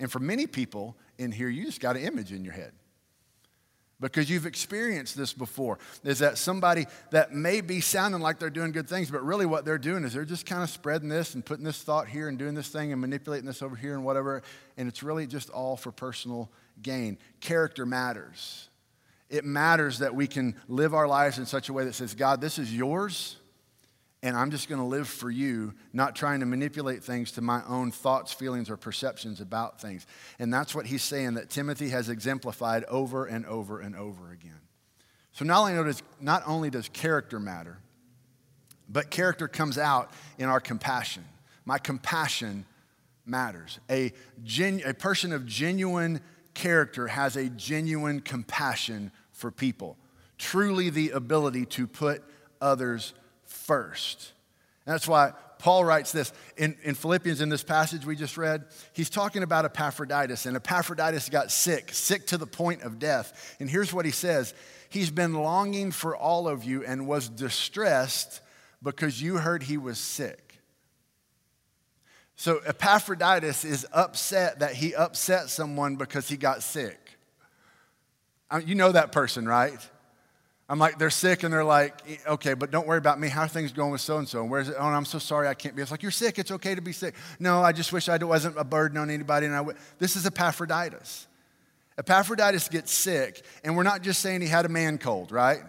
And 0.01 0.13
for 0.13 0.19
many 0.19 0.47
people 0.47 0.97
in 1.19 1.33
here, 1.33 1.49
you 1.49 1.65
just 1.65 1.81
got 1.81 1.97
an 1.97 2.03
image 2.03 2.31
in 2.31 2.45
your 2.45 2.53
head 2.53 2.73
because 4.01 4.29
you've 4.29 4.45
experienced 4.45 5.17
this 5.17 5.33
before. 5.33 5.79
Is 6.03 6.19
that 6.19 6.37
somebody 6.37 6.87
that 7.11 7.33
may 7.33 7.63
be 7.63 7.81
sounding 7.81 8.21
like 8.21 8.39
they're 8.39 8.51
doing 8.51 8.73
good 8.73 8.89
things, 8.89 9.11
but 9.11 9.25
really 9.25 9.47
what 9.47 9.65
they're 9.65 9.79
doing 9.79 10.05
is 10.05 10.13
they're 10.13 10.27
just 10.27 10.45
kind 10.45 10.63
of 10.63 10.69
spreading 10.69 11.09
this 11.09 11.35
and 11.35 11.43
putting 11.43 11.65
this 11.65 11.83
thought 11.83 12.09
here 12.09 12.29
and 12.29 12.39
doing 12.39 12.55
this 12.55 12.69
thing 12.69 12.93
and 12.93 13.01
manipulating 13.01 13.47
this 13.47 13.63
over 13.63 13.77
here 13.77 13.95
and 13.95 14.05
whatever. 14.05 14.43
And 14.77 14.89
it's 14.89 15.03
really 15.03 15.27
just 15.27 15.49
all 15.49 15.77
for 15.77 15.91
personal 15.91 16.51
gain. 16.83 17.19
Character 17.41 17.87
matters. 17.87 18.69
It 19.31 19.45
matters 19.45 19.99
that 19.99 20.15
we 20.15 20.27
can 20.27 20.55
live 20.69 20.95
our 20.95 21.09
lives 21.09 21.39
in 21.39 21.47
such 21.47 21.69
a 21.69 21.73
way 21.73 21.85
that 21.85 21.95
says, 21.95 22.15
God, 22.15 22.41
this 22.41 22.59
is 22.59 22.75
yours, 22.75 23.37
and 24.23 24.37
I'm 24.37 24.51
just 24.51 24.69
going 24.69 24.81
to 24.81 24.87
live 24.87 25.09
for 25.09 25.31
you, 25.31 25.75
not 25.93 26.15
trying 26.15 26.41
to 26.41 26.47
manipulate 26.47 27.03
things 27.03 27.33
to 27.33 27.41
my 27.41 27.63
own 27.67 27.91
thoughts, 27.91 28.33
feelings, 28.33 28.71
or 28.71 28.77
perceptions 28.77 29.41
about 29.41 29.81
things. 29.81 30.07
And 30.39 30.53
that's 30.53 30.75
what 30.75 30.87
he's 30.87 31.03
saying 31.03 31.35
that 31.35 31.51
Timothy 31.51 31.89
has 31.91 32.09
exemplified 32.09 32.85
over 32.85 33.27
and 33.27 33.45
over 33.47 33.81
and 33.81 33.97
over 33.97 34.31
again. 34.31 34.61
So 35.33 35.45
not 35.45 35.61
only 35.61 35.85
does, 35.85 36.03
not 36.21 36.43
only 36.47 36.71
does 36.71 36.89
character 36.89 37.41
matter, 37.41 37.79
but 38.89 39.11
character 39.11 39.49
comes 39.49 39.79
out 39.79 40.11
in 40.39 40.49
our 40.49 40.61
compassion. 40.61 41.25
My 41.65 41.79
compassion 41.79 42.67
matters. 43.27 43.81
A, 43.91 44.13
genu- 44.43 44.85
a 44.87 44.95
person 44.95 45.33
of 45.33 45.45
genuine 45.45 46.21
character 46.55 47.09
has 47.09 47.37
a 47.37 47.49
genuine 47.51 48.21
compassion 48.21 49.13
for 49.33 49.51
people, 49.51 49.97
truly 50.39 50.91
the 50.91 51.11
ability 51.11 51.67
to 51.67 51.87
put 51.87 52.23
others 52.61 53.13
first. 53.45 54.33
And 54.87 54.93
that's 54.93 55.09
why 55.09 55.33
Paul 55.59 55.85
writes 55.85 56.13
this 56.13 56.33
in, 56.57 56.77
in 56.83 56.95
Philippians, 56.95 57.41
in 57.41 57.49
this 57.49 57.65
passage 57.65 58.05
we 58.05 58.17
just 58.17 58.37
read. 58.37 58.67
He's 58.93 59.09
talking 59.09 59.43
about 59.43 59.65
Epaphroditus, 59.65 60.47
and 60.47 60.57
Epaphroditus 60.57 61.31
got 61.31 61.51
sick, 61.51 61.91
sick 61.93 62.27
to 62.29 62.39
the 62.39 62.47
point 62.47 62.83
of 62.83 62.99
death. 62.99 63.57
And 63.61 63.71
here's 63.71 63.93
what 63.93 64.05
he 64.05 64.11
says 64.11 64.55
He's 64.91 65.11
been 65.11 65.35
longing 65.35 65.91
for 65.91 66.15
all 66.15 66.47
of 66.47 66.65
you 66.65 66.85
and 66.85 67.07
was 67.07 67.29
distressed 67.29 68.41
because 68.83 69.21
you 69.21 69.39
heard 69.39 69.63
he 69.63 69.79
was 69.79 69.99
sick. 69.99 70.44
So 72.37 72.61
Epaphroditus 72.67 73.65
is 73.65 73.87
upset 73.93 74.59
that 74.59 74.75
he 74.75 74.95
upset 74.95 75.51
someone 75.51 75.97
because 75.97 76.29
he 76.29 76.37
got 76.37 76.63
sick. 76.63 76.99
You 78.65 78.75
know 78.75 78.93
that 78.93 79.13
person, 79.13 79.47
right? 79.47 79.79
I'm 80.69 80.79
like, 80.79 80.99
they're 80.99 81.11
sick, 81.11 81.43
and 81.43 81.53
they're 81.53 81.65
like, 81.65 81.95
okay, 82.27 82.55
but 82.55 82.71
don't 82.71 82.87
worry 82.87 82.99
about 82.99 83.21
me. 83.21 83.29
How 83.29 83.43
are 83.43 83.49
things 83.49 83.73
going 83.73 83.91
with 83.91 84.01
so 84.01 84.19
and 84.19 84.27
so? 84.27 84.41
And 84.41 84.51
where's 84.51 84.69
it? 84.69 84.77
Oh, 84.79 84.87
I'm 84.87 85.05
so 85.05 85.19
sorry, 85.19 85.47
I 85.47 85.55
can't 85.55 85.77
be. 85.77 85.83
It's 85.83 85.91
like, 85.91 86.03
you're 86.03 86.11
sick. 86.11 86.39
It's 86.39 86.51
okay 86.53 86.75
to 86.75 86.81
be 86.81 86.93
sick. 86.93 87.15
No, 87.39 87.63
I 87.63 87.73
just 87.73 87.93
wish 87.93 88.09
I 88.09 88.17
wasn't 88.17 88.57
a 88.59 88.65
burden 88.65 88.97
on 88.97 89.11
anybody. 89.11 89.47
And 89.47 89.55
I 89.55 89.59
w-. 89.59 89.77
this 89.99 90.17
is 90.17 90.25
Epaphroditus. 90.25 91.27
Epaphroditus 91.99 92.69
gets 92.69 92.93
sick, 92.93 93.43
and 93.63 93.77
we're 93.77 93.83
not 93.83 94.03
just 94.03 94.21
saying 94.21 94.41
he 94.41 94.47
had 94.47 94.65
a 94.65 94.71
man 94.71 94.99
cold, 94.99 95.31
right? 95.31 95.61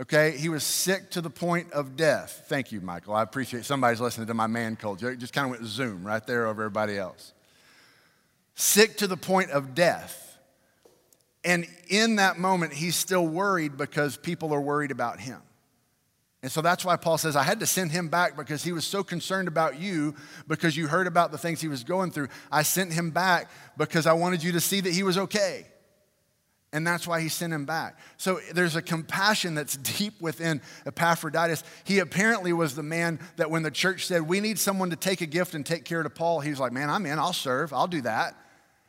Okay, 0.00 0.32
he 0.32 0.48
was 0.48 0.64
sick 0.64 1.10
to 1.10 1.20
the 1.20 1.30
point 1.30 1.72
of 1.72 1.96
death. 1.96 2.46
Thank 2.48 2.72
you, 2.72 2.80
Michael. 2.80 3.14
I 3.14 3.22
appreciate 3.22 3.64
somebody's 3.64 4.00
listening 4.00 4.26
to 4.26 4.34
my 4.34 4.48
man 4.48 4.74
cold 4.74 4.98
joke. 4.98 5.18
Just 5.18 5.32
kind 5.32 5.44
of 5.44 5.52
went 5.52 5.64
zoom 5.66 6.04
right 6.04 6.26
there 6.26 6.46
over 6.46 6.62
everybody 6.62 6.98
else. 6.98 7.32
Sick 8.56 8.96
to 8.98 9.06
the 9.06 9.16
point 9.16 9.50
of 9.50 9.74
death. 9.74 10.38
And 11.44 11.66
in 11.88 12.16
that 12.16 12.38
moment, 12.38 12.72
he's 12.72 12.96
still 12.96 13.26
worried 13.26 13.76
because 13.76 14.16
people 14.16 14.52
are 14.52 14.60
worried 14.60 14.90
about 14.90 15.20
him. 15.20 15.40
And 16.42 16.50
so 16.50 16.60
that's 16.60 16.84
why 16.84 16.96
Paul 16.96 17.16
says, 17.16 17.36
I 17.36 17.42
had 17.42 17.60
to 17.60 17.66
send 17.66 17.92
him 17.92 18.08
back 18.08 18.36
because 18.36 18.64
he 18.64 18.72
was 18.72 18.84
so 18.84 19.04
concerned 19.04 19.48
about 19.48 19.80
you 19.80 20.14
because 20.48 20.76
you 20.76 20.88
heard 20.88 21.06
about 21.06 21.30
the 21.32 21.38
things 21.38 21.60
he 21.60 21.68
was 21.68 21.84
going 21.84 22.10
through. 22.10 22.28
I 22.50 22.64
sent 22.64 22.92
him 22.92 23.10
back 23.10 23.48
because 23.78 24.06
I 24.06 24.12
wanted 24.12 24.42
you 24.42 24.52
to 24.52 24.60
see 24.60 24.80
that 24.80 24.92
he 24.92 25.02
was 25.02 25.16
okay. 25.16 25.66
And 26.74 26.84
that's 26.84 27.06
why 27.06 27.20
he 27.20 27.28
sent 27.28 27.52
him 27.52 27.66
back. 27.66 27.96
So 28.16 28.40
there's 28.52 28.74
a 28.74 28.82
compassion 28.82 29.54
that's 29.54 29.76
deep 29.98 30.20
within 30.20 30.60
Epaphroditus. 30.84 31.62
He 31.84 32.00
apparently 32.00 32.52
was 32.52 32.74
the 32.74 32.82
man 32.82 33.20
that 33.36 33.48
when 33.48 33.62
the 33.62 33.70
church 33.70 34.06
said, 34.06 34.22
We 34.22 34.40
need 34.40 34.58
someone 34.58 34.90
to 34.90 34.96
take 34.96 35.20
a 35.20 35.26
gift 35.26 35.54
and 35.54 35.64
take 35.64 35.84
care 35.84 36.02
to 36.02 36.10
Paul, 36.10 36.40
he 36.40 36.50
was 36.50 36.58
like, 36.58 36.72
Man, 36.72 36.90
I'm 36.90 37.06
in, 37.06 37.20
I'll 37.20 37.32
serve, 37.32 37.72
I'll 37.72 37.86
do 37.86 38.02
that. 38.02 38.36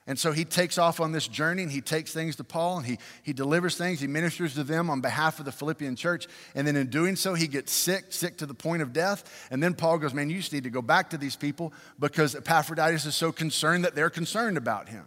And 0.08 0.20
so 0.20 0.32
he 0.32 0.46
takes 0.46 0.78
off 0.78 1.00
on 1.00 1.12
this 1.12 1.28
journey 1.28 1.64
and 1.64 1.72
he 1.72 1.82
takes 1.82 2.12
things 2.12 2.36
to 2.36 2.44
Paul 2.44 2.78
and 2.78 2.86
he, 2.86 2.98
he 3.22 3.34
delivers 3.34 3.78
things, 3.78 4.00
he 4.00 4.08
ministers 4.08 4.56
to 4.56 4.64
them 4.64 4.90
on 4.90 5.02
behalf 5.02 5.38
of 5.38 5.46
the 5.46 5.52
Philippian 5.52 5.96
church. 5.96 6.28
And 6.56 6.68
then 6.68 6.76
in 6.76 6.88
doing 6.88 7.16
so, 7.16 7.36
he 7.36 7.48
gets 7.48 7.72
sick, 7.72 8.06
sick 8.10 8.38
to 8.38 8.48
the 8.48 8.54
point 8.56 8.82
of 8.82 8.94
death. 8.94 9.48
And 9.52 9.62
then 9.62 9.76
Paul 9.76 10.00
goes, 10.00 10.14
Man, 10.14 10.32
you 10.32 10.38
just 10.38 10.54
need 10.54 10.64
to 10.64 10.72
go 10.72 10.82
back 10.82 11.12
to 11.12 11.20
these 11.20 11.36
people 11.36 11.72
because 12.00 12.36
Epaphroditus 12.36 13.06
is 13.06 13.14
so 13.14 13.32
concerned 13.32 13.86
that 13.86 13.94
they're 13.94 14.10
concerned 14.10 14.58
about 14.58 14.90
him. 14.90 15.06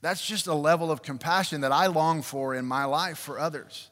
That's 0.00 0.24
just 0.24 0.46
a 0.46 0.54
level 0.54 0.90
of 0.90 1.02
compassion 1.02 1.62
that 1.62 1.72
I 1.72 1.86
long 1.86 2.22
for 2.22 2.54
in 2.54 2.64
my 2.64 2.84
life 2.84 3.18
for 3.18 3.38
others. 3.38 3.90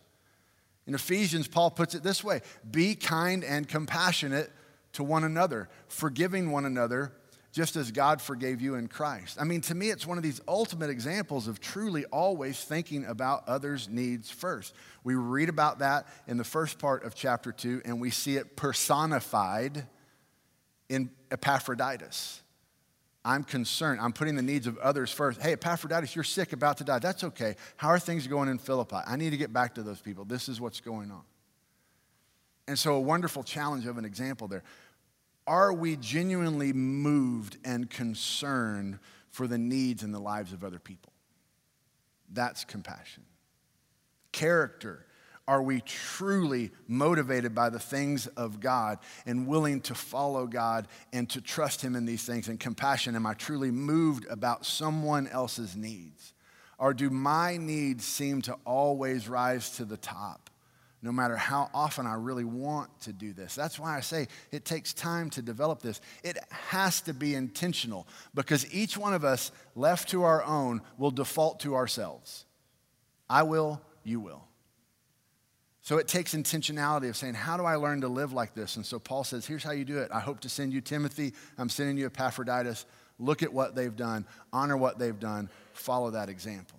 In 0.87 0.95
Ephesians, 0.95 1.49
Paul 1.49 1.71
puts 1.71 1.95
it 1.95 2.03
this 2.03 2.23
way 2.23 2.43
Be 2.71 2.95
kind 2.95 3.45
and 3.45 3.69
compassionate 3.69 4.53
to 4.93 5.05
one 5.05 5.25
another, 5.25 5.69
forgiving 5.89 6.51
one 6.51 6.65
another 6.65 7.13
just 7.53 7.75
as 7.75 7.91
God 7.91 8.21
forgave 8.21 8.61
you 8.61 8.75
in 8.75 8.87
Christ. 8.87 9.39
I 9.41 9.45
mean, 9.45 9.63
to 9.63 9.75
me, 9.75 9.89
it's 9.89 10.07
one 10.07 10.19
of 10.19 10.23
these 10.23 10.43
ultimate 10.47 10.91
examples 10.91 11.49
of 11.49 11.59
truly 11.59 12.05
always 12.07 12.63
thinking 12.63 13.07
about 13.07 13.49
others' 13.49 13.89
needs 13.89 14.31
first. 14.31 14.75
We 15.05 15.15
read 15.15 15.49
about 15.49 15.79
that 15.79 16.07
in 16.27 16.37
the 16.37 16.45
first 16.45 16.79
part 16.79 17.05
of 17.05 17.15
chapter 17.15 17.53
two, 17.53 17.81
and 17.87 17.99
we 17.99 18.11
see 18.11 18.37
it 18.37 18.57
personified 18.57 19.87
in 20.91 21.11
Epaphroditus. 21.31 22.43
I'm 23.27 23.43
concerned. 23.43 24.01
I'm 24.01 24.13
putting 24.13 24.37
the 24.37 24.43
needs 24.43 24.69
of 24.69 24.79
others 24.79 25.11
first. 25.11 25.43
Hey, 25.43 25.55
Epaphroditus, 25.55 26.15
you're 26.15 26.23
sick, 26.23 26.53
about 26.53 26.77
to 26.77 26.85
die. 26.85 27.01
That's 27.01 27.25
okay. 27.25 27.57
How 27.77 27.89
are 27.89 27.99
things 27.99 28.29
going 28.29 28.49
in 28.49 28.59
Philippi? 28.59 28.99
I 29.05 29.17
need 29.17 29.31
to 29.31 29.37
get 29.37 29.53
back 29.53 29.75
to 29.75 29.83
those 29.83 30.01
people. 30.01 30.25
This 30.25 30.49
is 30.49 30.61
what's 30.61 30.81
going 30.81 31.11
on. 31.11 31.25
And 32.69 32.79
so, 32.79 32.95
a 32.95 33.01
wonderful 33.01 33.43
challenge 33.43 33.85
of 33.87 33.99
an 33.99 34.05
example 34.05 34.47
there. 34.47 34.63
Are 35.45 35.73
we 35.73 35.97
genuinely 35.97 36.73
moved 36.73 37.59
and 37.65 37.91
concerned 37.91 39.01
for 39.31 39.49
the 39.49 39.59
needs 39.59 40.05
and 40.05 40.15
the 40.15 40.21
lives 40.21 40.53
of 40.53 40.63
other 40.63 40.79
people? 40.79 41.13
That's 42.33 42.65
compassion. 42.65 43.25
Character 44.31 45.05
are 45.49 45.63
we 45.63 45.81
truly 45.81 46.73
motivated 46.89 47.55
by 47.55 47.71
the 47.71 47.79
things 47.79 48.27
of 48.27 48.59
God 48.61 48.99
and 49.27 49.47
willing 49.47 49.81
to 49.83 49.95
follow 49.95 50.47
God 50.47 50.89
and 51.13 51.31
to 51.31 51.41
trust 51.41 51.83
Him 51.83 51.95
in 51.95 52.05
these 52.05 52.25
things? 52.25 52.49
And 52.49 52.59
compassion, 52.59 53.15
am 53.15 53.27
I 53.27 53.35
truly 53.35 53.71
moved 53.71 54.27
about 54.29 54.67
someone 54.67 55.29
else's 55.29 55.77
needs? 55.77 56.35
Or 56.79 56.93
do 56.93 57.11
my 57.11 57.57
needs 57.57 58.05
seem 58.05 58.43
to 58.43 58.57
always 58.65 59.29
rise 59.29 59.71
to 59.77 59.85
the 59.85 59.97
top, 59.97 60.51
no 61.01 61.13
matter 61.13 61.37
how 61.37 61.71
often 61.73 62.07
I 62.07 62.15
really 62.15 62.45
want 62.45 63.01
to 63.03 63.13
do 63.13 63.33
this? 63.33 63.55
That's 63.55 63.79
why 63.79 63.97
I 63.97 64.01
say 64.01 64.27
it 64.51 64.65
takes 64.65 64.93
time 64.93 65.31
to 65.31 65.43
develop 65.43 65.81
this. 65.81 66.01
It 66.25 66.39
has 66.51 67.01
to 67.03 67.15
be 67.15 67.35
intentional 67.35 68.09
because 68.35 68.73
each 68.75 68.99
one 68.99 69.15
of 69.15 69.25
us, 69.25 69.53
left 69.75 70.11
to 70.11 70.25
our 70.25 70.43
own, 70.43 70.83
will 70.99 71.13
default 71.13 71.61
to 71.61 71.77
ourselves. 71.77 72.45
I 73.31 73.45
will, 73.45 73.81
you 74.05 74.21
will. 74.21 74.46
So 75.87 75.99
it 75.99 76.09
takes 76.09 76.35
intentionality 76.35 77.09
of 77.09 77.17
saying, 77.17 77.35
How 77.35 77.57
do 77.57 77.63
I 77.63 77.77
learn 77.77 78.01
to 78.01 78.09
live 78.09 78.33
like 78.33 78.55
this? 78.55 78.75
And 78.75 78.85
so 78.85 78.99
Paul 78.99 79.23
says, 79.23 79.47
Here's 79.47 79.63
how 79.63 79.71
you 79.71 79.85
do 79.85 79.99
it. 79.99 80.11
I 80.13 80.19
hope 80.19 80.41
to 80.41 80.49
send 80.49 80.73
you 80.73 80.81
Timothy. 80.81 81.33
I'm 81.57 81.69
sending 81.69 81.97
you 81.97 82.07
Epaphroditus. 82.07 82.87
Look 83.21 83.45
at 83.45 83.53
what 83.53 83.77
they've 83.77 83.95
done, 83.95 84.27
honor 84.53 84.77
what 84.77 84.99
they've 84.99 85.19
done, 85.19 85.49
follow 85.75 86.11
that 86.11 86.29
example. 86.29 86.77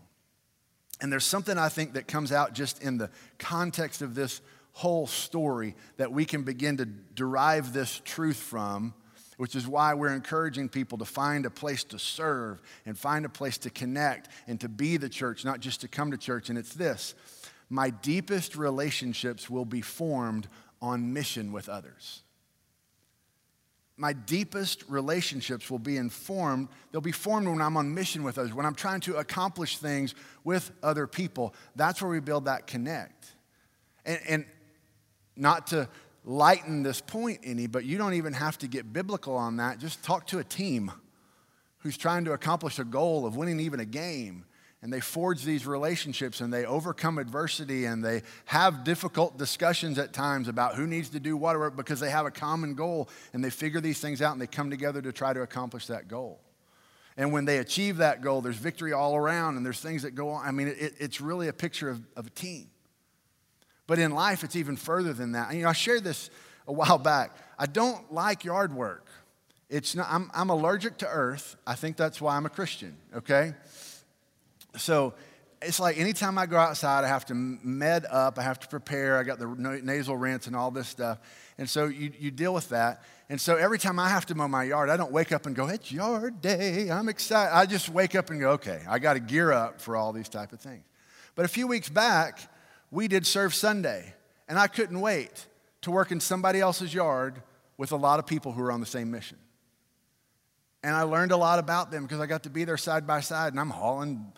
And 0.99 1.09
there's 1.09 1.23
something 1.23 1.57
I 1.57 1.69
think 1.69 1.93
that 1.93 2.09
comes 2.09 2.33
out 2.33 2.51
just 2.51 2.83
in 2.83 2.97
the 2.97 3.09
context 3.39 4.01
of 4.01 4.13
this 4.13 4.41
whole 4.73 5.07
story 5.07 5.77
that 5.95 6.11
we 6.11 6.25
can 6.25 6.43
begin 6.43 6.75
to 6.75 6.85
derive 6.85 7.71
this 7.71 8.01
truth 8.03 8.35
from, 8.35 8.93
which 9.37 9.55
is 9.55 9.65
why 9.65 9.93
we're 9.93 10.13
encouraging 10.13 10.67
people 10.67 10.97
to 10.97 11.05
find 11.05 11.45
a 11.45 11.49
place 11.49 11.85
to 11.85 11.97
serve 11.97 12.61
and 12.85 12.99
find 12.99 13.25
a 13.25 13.29
place 13.29 13.57
to 13.59 13.69
connect 13.69 14.27
and 14.47 14.59
to 14.59 14.67
be 14.67 14.97
the 14.97 15.07
church, 15.07 15.45
not 15.45 15.61
just 15.61 15.79
to 15.79 15.87
come 15.87 16.11
to 16.11 16.17
church. 16.17 16.49
And 16.49 16.57
it's 16.57 16.73
this 16.73 17.15
my 17.69 17.89
deepest 17.89 18.55
relationships 18.55 19.49
will 19.49 19.65
be 19.65 19.81
formed 19.81 20.47
on 20.81 21.13
mission 21.13 21.51
with 21.51 21.67
others. 21.69 22.21
My 23.99 24.13
deepest 24.13 24.83
relationships 24.87 25.71
will 25.71 25.79
be 25.79 25.97
informed, 25.97 26.69
they'll 26.91 27.01
be 27.01 27.11
formed 27.11 27.47
when 27.47 27.61
I'm 27.61 27.75
on 27.77 27.93
mission 27.93 28.23
with 28.23 28.37
others, 28.37 28.53
when 28.53 28.65
I'm 28.65 28.75
trying 28.75 29.01
to 29.01 29.15
accomplish 29.15 29.79
things 29.79 30.13
with 30.43 30.71
other 30.83 31.07
people. 31.07 31.55
That's 31.75 32.01
where 32.01 32.11
we 32.11 32.19
build 32.19 32.45
that 32.45 32.67
connect. 32.67 33.25
And, 34.05 34.19
and 34.29 34.45
not 35.35 35.67
to 35.67 35.89
lighten 36.23 36.83
this 36.83 37.01
point 37.01 37.39
any, 37.43 37.65
but 37.65 37.85
you 37.85 37.97
don't 37.97 38.13
even 38.13 38.33
have 38.33 38.57
to 38.59 38.67
get 38.67 38.93
biblical 38.93 39.35
on 39.35 39.57
that. 39.57 39.79
Just 39.79 40.03
talk 40.03 40.27
to 40.27 40.39
a 40.39 40.43
team 40.43 40.91
who's 41.79 41.97
trying 41.97 42.25
to 42.25 42.33
accomplish 42.33 42.77
a 42.79 42.83
goal 42.83 43.25
of 43.25 43.35
winning 43.35 43.59
even 43.59 43.79
a 43.79 43.85
game 43.85 44.45
and 44.81 44.93
they 44.93 44.99
forge 44.99 45.43
these 45.43 45.65
relationships 45.65 46.39
and 46.39 46.53
they 46.53 46.65
overcome 46.65 47.17
adversity 47.17 47.85
and 47.85 48.03
they 48.03 48.21
have 48.45 48.83
difficult 48.83 49.37
discussions 49.37 49.97
at 49.97 50.13
times 50.13 50.47
about 50.47 50.75
who 50.75 50.85
needs 50.85 51.09
to 51.09 51.19
do 51.19 51.35
what 51.35 51.75
because 51.75 51.99
they 51.99 52.11
have 52.11 52.25
a 52.25 52.31
common 52.31 52.75
goal 52.75 53.09
and 53.33 53.43
they 53.43 53.49
figure 53.49 53.81
these 53.81 53.99
things 53.99 54.21
out 54.21 54.33
and 54.33 54.41
they 54.41 54.47
come 54.47 54.69
together 54.69 55.01
to 55.01 55.11
try 55.11 55.33
to 55.33 55.41
accomplish 55.41 55.87
that 55.87 56.07
goal. 56.07 56.39
And 57.17 57.33
when 57.33 57.45
they 57.45 57.57
achieve 57.57 57.97
that 57.97 58.21
goal, 58.21 58.41
there's 58.41 58.57
victory 58.57 58.93
all 58.93 59.15
around 59.15 59.57
and 59.57 59.65
there's 59.65 59.79
things 59.79 60.03
that 60.03 60.11
go 60.11 60.29
on. 60.29 60.45
I 60.45 60.51
mean, 60.51 60.67
it, 60.67 60.93
it's 60.99 61.19
really 61.19 61.47
a 61.47 61.53
picture 61.53 61.89
of, 61.89 62.01
of 62.15 62.27
a 62.27 62.29
team. 62.29 62.69
But 63.87 63.97
in 63.97 64.11
life, 64.11 64.43
it's 64.43 64.55
even 64.55 64.75
further 64.75 65.13
than 65.13 65.31
that. 65.31 65.49
And, 65.49 65.57
you 65.57 65.63
know, 65.63 65.69
I 65.69 65.73
shared 65.73 66.03
this 66.03 66.29
a 66.67 66.73
while 66.73 66.99
back. 66.99 67.35
I 67.57 67.65
don't 67.65 68.13
like 68.13 68.43
yard 68.43 68.73
work. 68.75 69.07
It's 69.69 69.95
not, 69.95 70.07
I'm, 70.09 70.29
I'm 70.35 70.49
allergic 70.51 70.99
to 70.99 71.07
earth. 71.07 71.55
I 71.65 71.73
think 71.73 71.97
that's 71.97 72.21
why 72.21 72.37
I'm 72.37 72.45
a 72.45 72.49
Christian, 72.49 72.95
okay? 73.15 73.53
So 74.77 75.13
it's 75.61 75.79
like 75.79 75.97
anytime 75.97 76.37
I 76.37 76.45
go 76.45 76.57
outside, 76.57 77.03
I 77.03 77.07
have 77.07 77.25
to 77.25 77.33
med 77.35 78.05
up, 78.09 78.37
I 78.37 78.43
have 78.43 78.59
to 78.59 78.67
prepare, 78.67 79.17
I 79.17 79.23
got 79.23 79.39
the 79.39 79.47
nasal 79.83 80.15
rinse 80.15 80.47
and 80.47 80.55
all 80.55 80.71
this 80.71 80.87
stuff. 80.87 81.19
And 81.57 81.69
so 81.69 81.85
you, 81.85 82.11
you 82.19 82.31
deal 82.31 82.53
with 82.53 82.69
that. 82.69 83.03
And 83.29 83.41
so 83.41 83.55
every 83.55 83.79
time 83.79 83.99
I 83.99 84.09
have 84.09 84.25
to 84.27 84.35
mow 84.35 84.47
my 84.47 84.63
yard, 84.63 84.89
I 84.89 84.97
don't 84.97 85.11
wake 85.11 85.31
up 85.31 85.45
and 85.45 85.55
go, 85.55 85.67
it's 85.67 85.91
yard 85.91 86.41
day, 86.41 86.89
I'm 86.91 87.09
excited. 87.09 87.55
I 87.55 87.65
just 87.65 87.89
wake 87.89 88.15
up 88.15 88.29
and 88.29 88.39
go, 88.39 88.51
okay, 88.51 88.81
I 88.87 88.99
got 88.99 89.13
to 89.13 89.19
gear 89.19 89.51
up 89.51 89.81
for 89.81 89.97
all 89.97 90.13
these 90.13 90.29
type 90.29 90.53
of 90.53 90.59
things. 90.59 90.83
But 91.35 91.45
a 91.45 91.49
few 91.49 91.67
weeks 91.67 91.89
back, 91.89 92.39
we 92.89 93.07
did 93.07 93.25
Serve 93.25 93.53
Sunday, 93.53 94.13
and 94.47 94.57
I 94.57 94.67
couldn't 94.67 94.99
wait 95.01 95.47
to 95.81 95.91
work 95.91 96.11
in 96.11 96.19
somebody 96.19 96.59
else's 96.59 96.93
yard 96.93 97.41
with 97.77 97.91
a 97.91 97.97
lot 97.97 98.19
of 98.19 98.25
people 98.25 98.51
who 98.51 98.61
are 98.61 98.71
on 98.71 98.79
the 98.79 98.85
same 98.85 99.11
mission. 99.11 99.37
And 100.83 100.95
I 100.95 101.01
learned 101.01 101.31
a 101.31 101.37
lot 101.37 101.59
about 101.59 101.91
them 101.91 102.03
because 102.03 102.19
I 102.19 102.27
got 102.27 102.43
to 102.43 102.49
be 102.49 102.63
there 102.63 102.77
side 102.77 103.05
by 103.05 103.19
side, 103.19 103.51
and 103.51 103.59
I'm 103.59 103.71
hauling 103.71 104.31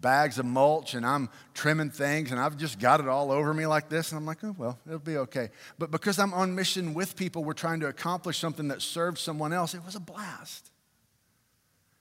bags 0.00 0.38
of 0.38 0.46
mulch 0.46 0.94
and 0.94 1.06
I'm 1.06 1.28
trimming 1.54 1.90
things 1.90 2.30
and 2.30 2.40
I've 2.40 2.56
just 2.56 2.78
got 2.78 3.00
it 3.00 3.08
all 3.08 3.32
over 3.32 3.52
me 3.52 3.66
like 3.66 3.88
this. 3.88 4.12
And 4.12 4.18
I'm 4.18 4.26
like, 4.26 4.38
oh, 4.44 4.54
well, 4.56 4.78
it'll 4.86 4.98
be 4.98 5.16
okay. 5.18 5.50
But 5.78 5.90
because 5.90 6.18
I'm 6.18 6.34
on 6.34 6.54
mission 6.54 6.94
with 6.94 7.16
people, 7.16 7.44
we're 7.44 7.54
trying 7.54 7.80
to 7.80 7.88
accomplish 7.88 8.38
something 8.38 8.68
that 8.68 8.82
serves 8.82 9.20
someone 9.20 9.52
else, 9.52 9.74
it 9.74 9.84
was 9.84 9.94
a 9.94 10.00
blast. 10.00 10.70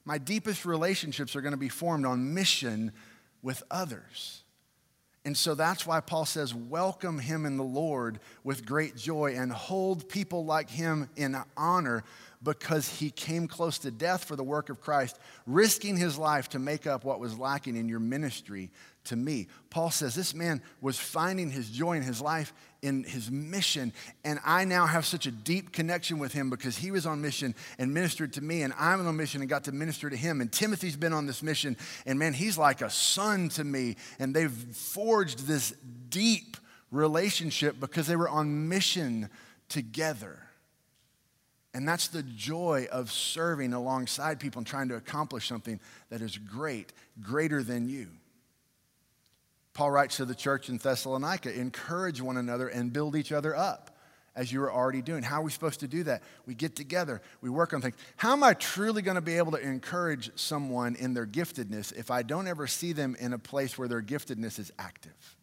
My 0.03 0.17
deepest 0.17 0.65
relationships 0.65 1.35
are 1.35 1.41
going 1.41 1.53
to 1.53 1.57
be 1.57 1.69
formed 1.69 2.05
on 2.05 2.33
mission 2.33 2.91
with 3.41 3.63
others. 3.71 4.43
And 5.25 5.35
so 5.35 5.55
that's 5.55 5.87
why 5.87 6.01
Paul 6.01 6.25
says, 6.25 6.53
welcome 6.53 7.17
him 7.17 7.47
in 7.47 7.57
the 7.57 7.63
Lord 7.63 8.19
with 8.43 8.63
great 8.63 8.95
joy 8.95 9.33
and 9.35 9.51
hold 9.51 10.07
people 10.07 10.45
like 10.45 10.69
him 10.69 11.09
in 11.15 11.35
honor 11.57 12.03
because 12.45 12.87
he 12.87 13.09
came 13.09 13.47
close 13.47 13.79
to 13.79 13.91
death 13.91 14.23
for 14.23 14.37
the 14.37 14.43
work 14.43 14.69
of 14.69 14.79
Christ, 14.79 15.19
risking 15.45 15.97
his 15.97 16.17
life 16.17 16.47
to 16.49 16.59
make 16.59 16.87
up 16.87 17.03
what 17.03 17.19
was 17.19 17.37
lacking 17.37 17.75
in 17.75 17.89
your 17.89 17.99
ministry 17.99 18.69
to 19.05 19.15
me. 19.15 19.47
Paul 19.69 19.91
says 19.91 20.15
this 20.15 20.33
man 20.33 20.61
was 20.79 20.97
finding 20.97 21.49
his 21.49 21.69
joy 21.69 21.97
in 21.97 22.03
his 22.03 22.21
life 22.21 22.53
in 22.81 23.03
his 23.03 23.31
mission, 23.31 23.91
and 24.23 24.39
I 24.45 24.63
now 24.63 24.85
have 24.85 25.05
such 25.07 25.25
a 25.25 25.31
deep 25.31 25.71
connection 25.71 26.19
with 26.19 26.33
him 26.33 26.51
because 26.51 26.77
he 26.77 26.91
was 26.91 27.07
on 27.07 27.19
mission 27.19 27.55
and 27.79 27.91
ministered 27.93 28.33
to 28.33 28.41
me, 28.41 28.61
and 28.61 28.73
I'm 28.77 29.05
on 29.05 29.17
mission 29.17 29.41
and 29.41 29.49
got 29.49 29.63
to 29.63 29.71
minister 29.71 30.07
to 30.09 30.15
him. 30.15 30.39
And 30.39 30.51
Timothy's 30.51 30.95
been 30.95 31.13
on 31.13 31.25
this 31.25 31.41
mission, 31.41 31.77
and 32.05 32.19
man, 32.19 32.33
he's 32.33 32.59
like 32.59 32.81
a 32.81 32.89
son 32.91 33.49
to 33.49 33.63
me, 33.63 33.95
and 34.19 34.35
they've 34.35 34.51
forged 34.51 35.47
this 35.47 35.73
deep 36.09 36.57
relationship 36.91 37.79
because 37.79 38.05
they 38.05 38.15
were 38.15 38.29
on 38.29 38.69
mission 38.69 39.29
together. 39.67 40.44
And 41.75 41.85
that's 41.85 42.07
the 42.07 42.23
joy 42.23 42.87
of 42.89 43.11
serving 43.11 43.73
alongside 43.73 44.39
people 44.39 44.59
and 44.59 44.65
trying 44.65 44.87
to 44.87 44.95
accomplish 44.95 45.45
something 45.45 45.81
that 46.09 46.21
is 46.21 46.37
great, 46.37 46.93
greater 47.21 47.63
than 47.63 47.89
you. 47.89 48.07
Paul 49.73 49.91
writes 49.91 50.15
to 50.15 50.25
the 50.25 50.35
church 50.35 50.69
in 50.69 50.77
Thessalonica 50.77 51.53
encourage 51.53 52.21
one 52.21 52.37
another 52.37 52.69
and 52.69 52.93
build 52.93 53.17
each 53.17 53.33
other 53.33 53.53
up 53.53 53.99
as 54.37 54.53
you 54.53 54.63
are 54.63 54.71
already 54.71 55.01
doing. 55.01 55.21
How 55.21 55.41
are 55.41 55.43
we 55.43 55.51
supposed 55.51 55.81
to 55.81 55.87
do 55.89 56.03
that? 56.03 56.23
We 56.45 56.55
get 56.55 56.77
together, 56.77 57.21
we 57.41 57.49
work 57.49 57.73
on 57.73 57.81
things. 57.81 57.95
How 58.15 58.31
am 58.31 58.41
I 58.41 58.53
truly 58.53 59.01
going 59.01 59.15
to 59.15 59.21
be 59.21 59.35
able 59.35 59.51
to 59.51 59.59
encourage 59.59 60.31
someone 60.39 60.95
in 60.95 61.13
their 61.13 61.25
giftedness 61.25 61.93
if 61.93 62.09
I 62.09 62.23
don't 62.23 62.47
ever 62.47 62.67
see 62.67 62.93
them 62.93 63.17
in 63.19 63.33
a 63.33 63.37
place 63.37 63.77
where 63.77 63.89
their 63.89 64.01
giftedness 64.01 64.59
is 64.59 64.71
active? 64.79 65.35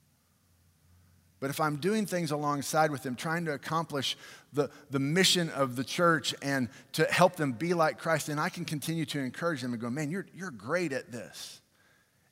But 1.42 1.50
if 1.50 1.58
I'm 1.58 1.78
doing 1.78 2.06
things 2.06 2.30
alongside 2.30 2.92
with 2.92 3.02
them, 3.02 3.16
trying 3.16 3.46
to 3.46 3.52
accomplish 3.52 4.16
the, 4.52 4.70
the 4.92 5.00
mission 5.00 5.50
of 5.50 5.74
the 5.74 5.82
church 5.82 6.36
and 6.40 6.68
to 6.92 7.04
help 7.06 7.34
them 7.34 7.50
be 7.50 7.74
like 7.74 7.98
Christ, 7.98 8.28
then 8.28 8.38
I 8.38 8.48
can 8.48 8.64
continue 8.64 9.04
to 9.06 9.18
encourage 9.18 9.60
them 9.60 9.72
and 9.72 9.82
go, 9.82 9.90
man, 9.90 10.08
you're, 10.08 10.26
you're 10.32 10.52
great 10.52 10.92
at 10.92 11.10
this. 11.10 11.60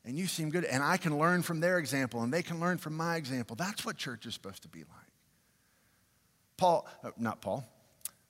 And 0.05 0.17
you 0.17 0.27
seem 0.27 0.49
good. 0.49 0.63
And 0.63 0.81
I 0.81 0.95
can 0.95 1.19
learn 1.19 1.41
from 1.41 1.59
their 1.59 1.77
example, 1.77 2.21
and 2.21 2.33
they 2.33 2.41
can 2.41 2.61
learn 2.61 2.77
from 2.77 2.95
my 2.95 3.17
example. 3.17 3.57
That's 3.57 3.85
what 3.85 3.97
church 3.97 4.25
is 4.25 4.33
supposed 4.33 4.61
to 4.61 4.69
be 4.69 4.79
like. 4.79 5.11
Paul, 6.55 6.87
uh, 7.03 7.11
not 7.17 7.41
Paul, 7.41 7.67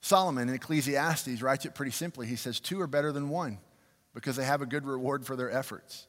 Solomon 0.01 0.49
in 0.49 0.55
Ecclesiastes 0.55 1.43
writes 1.43 1.63
it 1.65 1.75
pretty 1.75 1.91
simply. 1.91 2.25
He 2.25 2.35
says, 2.35 2.59
Two 2.59 2.81
are 2.81 2.87
better 2.87 3.11
than 3.11 3.29
one 3.29 3.59
because 4.15 4.35
they 4.35 4.45
have 4.45 4.63
a 4.63 4.65
good 4.65 4.87
reward 4.87 5.27
for 5.27 5.35
their 5.35 5.51
efforts. 5.51 6.07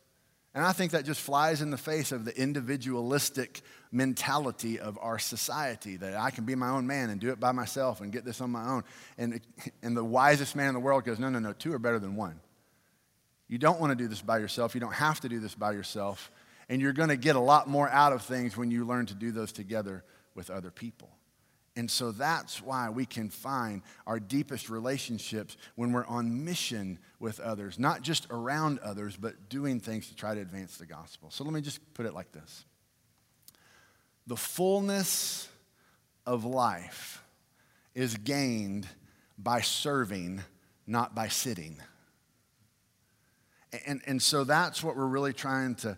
And 0.55 0.65
I 0.65 0.73
think 0.73 0.93
that 0.93 1.07
just 1.07 1.21
flies 1.21 1.63
in 1.63 1.71
the 1.71 1.79
face 1.79 2.13
of 2.13 2.27
the 2.27 2.39
individualistic 2.39 3.63
mentality 3.91 4.79
of 4.79 4.99
our 5.01 5.19
society 5.19 5.97
that 5.97 6.15
I 6.15 6.31
can 6.31 6.45
be 6.45 6.55
my 6.55 6.69
own 6.69 6.87
man 6.87 7.09
and 7.09 7.21
do 7.21 7.31
it 7.31 7.41
by 7.41 7.53
myself 7.53 8.01
and 8.03 8.13
get 8.13 8.25
this 8.25 8.41
on 8.41 8.51
my 8.51 8.69
own. 8.69 8.85
And, 9.17 9.41
and 9.83 9.97
the 9.97 10.05
wisest 10.05 10.55
man 10.55 10.69
in 10.69 10.75
the 10.75 10.81
world 10.81 11.05
goes, 11.05 11.19
no, 11.19 11.31
no, 11.31 11.39
no, 11.39 11.55
two 11.55 11.73
are 11.73 11.79
better 11.79 11.99
than 11.99 12.17
one. 12.17 12.39
You 13.49 13.59
don't 13.59 13.81
want 13.81 13.93
to 13.93 13.97
do 13.97 14.09
this 14.09 14.21
by 14.21 14.39
yourself. 14.39 14.75
You 14.75 14.81
don't 14.81 14.95
have 14.95 15.21
to 15.21 15.29
do 15.29 15.41
this 15.41 15.55
by 15.55 15.73
yourself. 15.73 16.31
And 16.69 16.81
you're 16.81 16.93
going 16.93 17.11
to 17.11 17.17
get 17.17 17.37
a 17.37 17.41
lot 17.41 17.69
more 17.69 17.89
out 17.89 18.13
of 18.13 18.23
things 18.23 18.57
when 18.57 18.71
you 18.71 18.87
learn 18.87 19.07
to 19.07 19.15
do 19.15 19.31
those 19.31 19.53
together 19.53 20.05
with 20.35 20.51
other 20.51 20.71
people. 20.71 21.11
And 21.75 21.91
so 21.91 22.13
that's 22.13 22.61
why 22.61 22.91
we 22.91 23.07
can 23.07 23.31
find 23.31 23.83
our 24.07 24.21
deepest 24.21 24.69
relationships 24.69 25.57
when 25.75 25.93
we're 25.93 26.07
on 26.07 26.45
mission 26.45 26.99
with 27.19 27.41
others, 27.41 27.79
not 27.79 28.03
just 28.03 28.27
around 28.31 28.79
others, 28.81 29.17
but 29.17 29.49
doing 29.49 29.81
things 29.81 30.09
to 30.09 30.15
try 30.15 30.35
to 30.35 30.41
advance 30.41 30.77
the 30.77 30.85
gospel. 30.85 31.31
So 31.31 31.45
let 31.45 31.53
me 31.53 31.63
just 31.63 31.81
put 31.95 32.05
it 32.05 32.13
like 32.13 32.31
this 32.33 32.67
The 34.27 34.37
fullness 34.37 35.49
of 36.27 36.45
life 36.45 37.23
is 37.95 38.17
gained 38.17 38.87
by 39.39 39.63
serving, 39.63 40.43
not 40.87 41.15
by 41.15 41.29
sitting. 41.29 41.79
And, 43.87 44.03
and 44.07 44.21
so 44.21 44.45
that's 44.45 44.83
what 44.83 44.97
we're 44.97 45.07
really 45.07 45.33
trying 45.33 45.77
to 45.77 45.97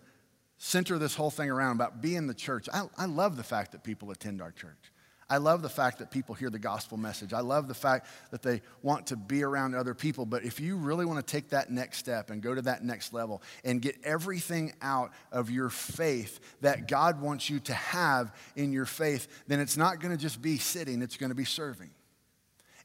center 0.57 0.97
this 0.97 1.15
whole 1.15 1.29
thing 1.29 1.49
around 1.49 1.75
about 1.75 2.01
being 2.01 2.27
the 2.27 2.33
church. 2.33 2.69
I, 2.73 2.85
I 2.97 3.05
love 3.05 3.35
the 3.35 3.43
fact 3.43 3.73
that 3.73 3.83
people 3.83 4.11
attend 4.11 4.41
our 4.41 4.51
church. 4.51 4.91
I 5.27 5.37
love 5.37 5.63
the 5.63 5.69
fact 5.69 5.99
that 5.99 6.11
people 6.11 6.35
hear 6.35 6.51
the 6.51 6.59
gospel 6.59 6.97
message. 6.97 7.33
I 7.33 7.39
love 7.39 7.67
the 7.67 7.73
fact 7.73 8.07
that 8.29 8.43
they 8.43 8.61
want 8.83 9.07
to 9.07 9.15
be 9.15 9.41
around 9.41 9.73
other 9.73 9.95
people. 9.95 10.25
But 10.25 10.43
if 10.43 10.59
you 10.59 10.77
really 10.77 11.03
want 11.03 11.25
to 11.25 11.31
take 11.31 11.49
that 11.49 11.71
next 11.71 11.97
step 11.97 12.29
and 12.29 12.43
go 12.43 12.53
to 12.53 12.61
that 12.63 12.83
next 12.83 13.11
level 13.11 13.41
and 13.63 13.81
get 13.81 13.97
everything 14.03 14.73
out 14.83 15.11
of 15.31 15.49
your 15.49 15.69
faith 15.69 16.39
that 16.61 16.87
God 16.87 17.21
wants 17.21 17.49
you 17.49 17.59
to 17.61 17.73
have 17.73 18.35
in 18.55 18.71
your 18.71 18.85
faith, 18.85 19.27
then 19.47 19.59
it's 19.59 19.77
not 19.77 19.99
going 19.99 20.15
to 20.15 20.21
just 20.21 20.43
be 20.43 20.59
sitting, 20.59 21.01
it's 21.01 21.17
going 21.17 21.31
to 21.31 21.35
be 21.35 21.45
serving. 21.45 21.89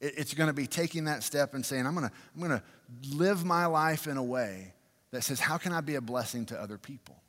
It's 0.00 0.33
going 0.33 0.48
to 0.48 0.55
be 0.55 0.66
taking 0.66 1.05
that 1.05 1.22
step 1.22 1.53
and 1.53 1.64
saying, 1.64 1.87
I'm 1.87 1.94
going 1.94 2.09
to, 2.09 2.14
I'm 2.35 2.40
going 2.40 2.59
to 2.59 3.16
live 3.16 3.44
my 3.44 3.66
life 3.66 4.07
in 4.07 4.16
a 4.16 4.24
way 4.24 4.72
that 5.11 5.24
says, 5.24 5.40
How 5.40 5.59
can 5.59 5.74
I 5.74 5.83
be 5.83 5.96
a 5.96 6.00
blessing 6.00 6.46
to 6.46 6.59
other 6.59 6.79
people? 6.79 7.20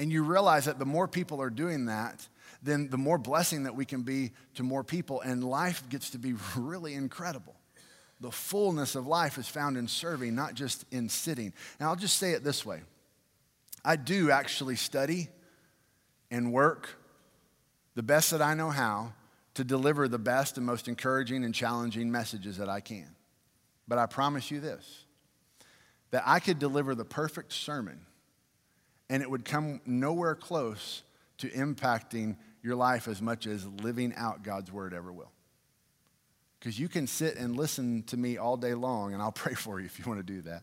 And 0.00 0.10
you 0.10 0.22
realize 0.22 0.64
that 0.64 0.78
the 0.78 0.86
more 0.86 1.06
people 1.06 1.42
are 1.42 1.50
doing 1.50 1.84
that, 1.84 2.26
then 2.62 2.88
the 2.88 2.96
more 2.96 3.18
blessing 3.18 3.64
that 3.64 3.74
we 3.74 3.84
can 3.84 4.00
be 4.00 4.32
to 4.54 4.62
more 4.62 4.82
people, 4.82 5.20
and 5.20 5.44
life 5.44 5.86
gets 5.90 6.08
to 6.10 6.18
be 6.18 6.34
really 6.56 6.94
incredible. 6.94 7.54
The 8.18 8.30
fullness 8.30 8.94
of 8.94 9.06
life 9.06 9.36
is 9.36 9.46
found 9.46 9.76
in 9.76 9.88
serving, 9.88 10.34
not 10.34 10.54
just 10.54 10.86
in 10.90 11.10
sitting. 11.10 11.52
Now, 11.78 11.90
I'll 11.90 11.96
just 11.96 12.16
say 12.16 12.32
it 12.32 12.42
this 12.42 12.64
way 12.64 12.80
I 13.84 13.96
do 13.96 14.30
actually 14.30 14.76
study 14.76 15.28
and 16.30 16.50
work 16.50 16.88
the 17.94 18.02
best 18.02 18.30
that 18.30 18.40
I 18.40 18.54
know 18.54 18.70
how 18.70 19.12
to 19.52 19.64
deliver 19.64 20.08
the 20.08 20.18
best 20.18 20.56
and 20.56 20.64
most 20.64 20.88
encouraging 20.88 21.44
and 21.44 21.54
challenging 21.54 22.10
messages 22.10 22.56
that 22.56 22.70
I 22.70 22.80
can. 22.80 23.16
But 23.86 23.98
I 23.98 24.06
promise 24.06 24.50
you 24.50 24.60
this 24.60 25.04
that 26.10 26.22
I 26.24 26.40
could 26.40 26.58
deliver 26.58 26.94
the 26.94 27.04
perfect 27.04 27.52
sermon 27.52 28.00
and 29.10 29.22
it 29.22 29.30
would 29.30 29.44
come 29.44 29.80
nowhere 29.84 30.36
close 30.36 31.02
to 31.38 31.48
impacting 31.48 32.36
your 32.62 32.76
life 32.76 33.08
as 33.08 33.20
much 33.20 33.46
as 33.46 33.66
living 33.66 34.14
out 34.16 34.44
God's 34.44 34.70
word 34.70 34.94
ever 34.94 35.12
will. 35.12 35.32
Because 36.58 36.78
you 36.78 36.88
can 36.88 37.06
sit 37.06 37.36
and 37.36 37.56
listen 37.56 38.04
to 38.04 38.16
me 38.16 38.38
all 38.38 38.56
day 38.56 38.72
long, 38.72 39.12
and 39.12 39.20
I'll 39.20 39.32
pray 39.46 39.54
for 39.54 39.80
you 39.80 39.86
if 39.86 39.98
you 39.98 40.04
want 40.06 40.24
to 40.24 40.32
do 40.32 40.42
that. 40.42 40.62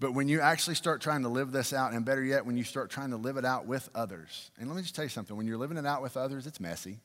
But 0.00 0.14
when 0.14 0.26
you 0.26 0.40
actually 0.40 0.74
start 0.74 1.00
trying 1.00 1.22
to 1.22 1.28
live 1.28 1.52
this 1.52 1.72
out, 1.72 1.92
and 1.92 2.04
better 2.04 2.24
yet, 2.24 2.44
when 2.44 2.56
you 2.56 2.64
start 2.64 2.90
trying 2.90 3.10
to 3.10 3.16
live 3.16 3.36
it 3.36 3.44
out 3.44 3.66
with 3.66 3.88
others, 3.94 4.50
and 4.58 4.68
let 4.68 4.74
me 4.74 4.82
just 4.82 4.96
tell 4.96 5.04
you 5.04 5.10
something 5.10 5.36
when 5.36 5.46
you're 5.46 5.58
living 5.58 5.76
it 5.76 5.86
out 5.86 6.02
with 6.02 6.16
others, 6.16 6.48
it's 6.48 6.58
messy, 6.58 6.98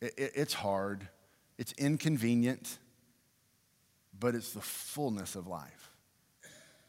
it, 0.00 0.14
it, 0.16 0.32
it's 0.36 0.54
hard, 0.54 1.08
it's 1.58 1.72
inconvenient, 1.72 2.78
but 4.16 4.36
it's 4.36 4.52
the 4.52 4.60
fullness 4.60 5.34
of 5.34 5.48
life 5.48 5.97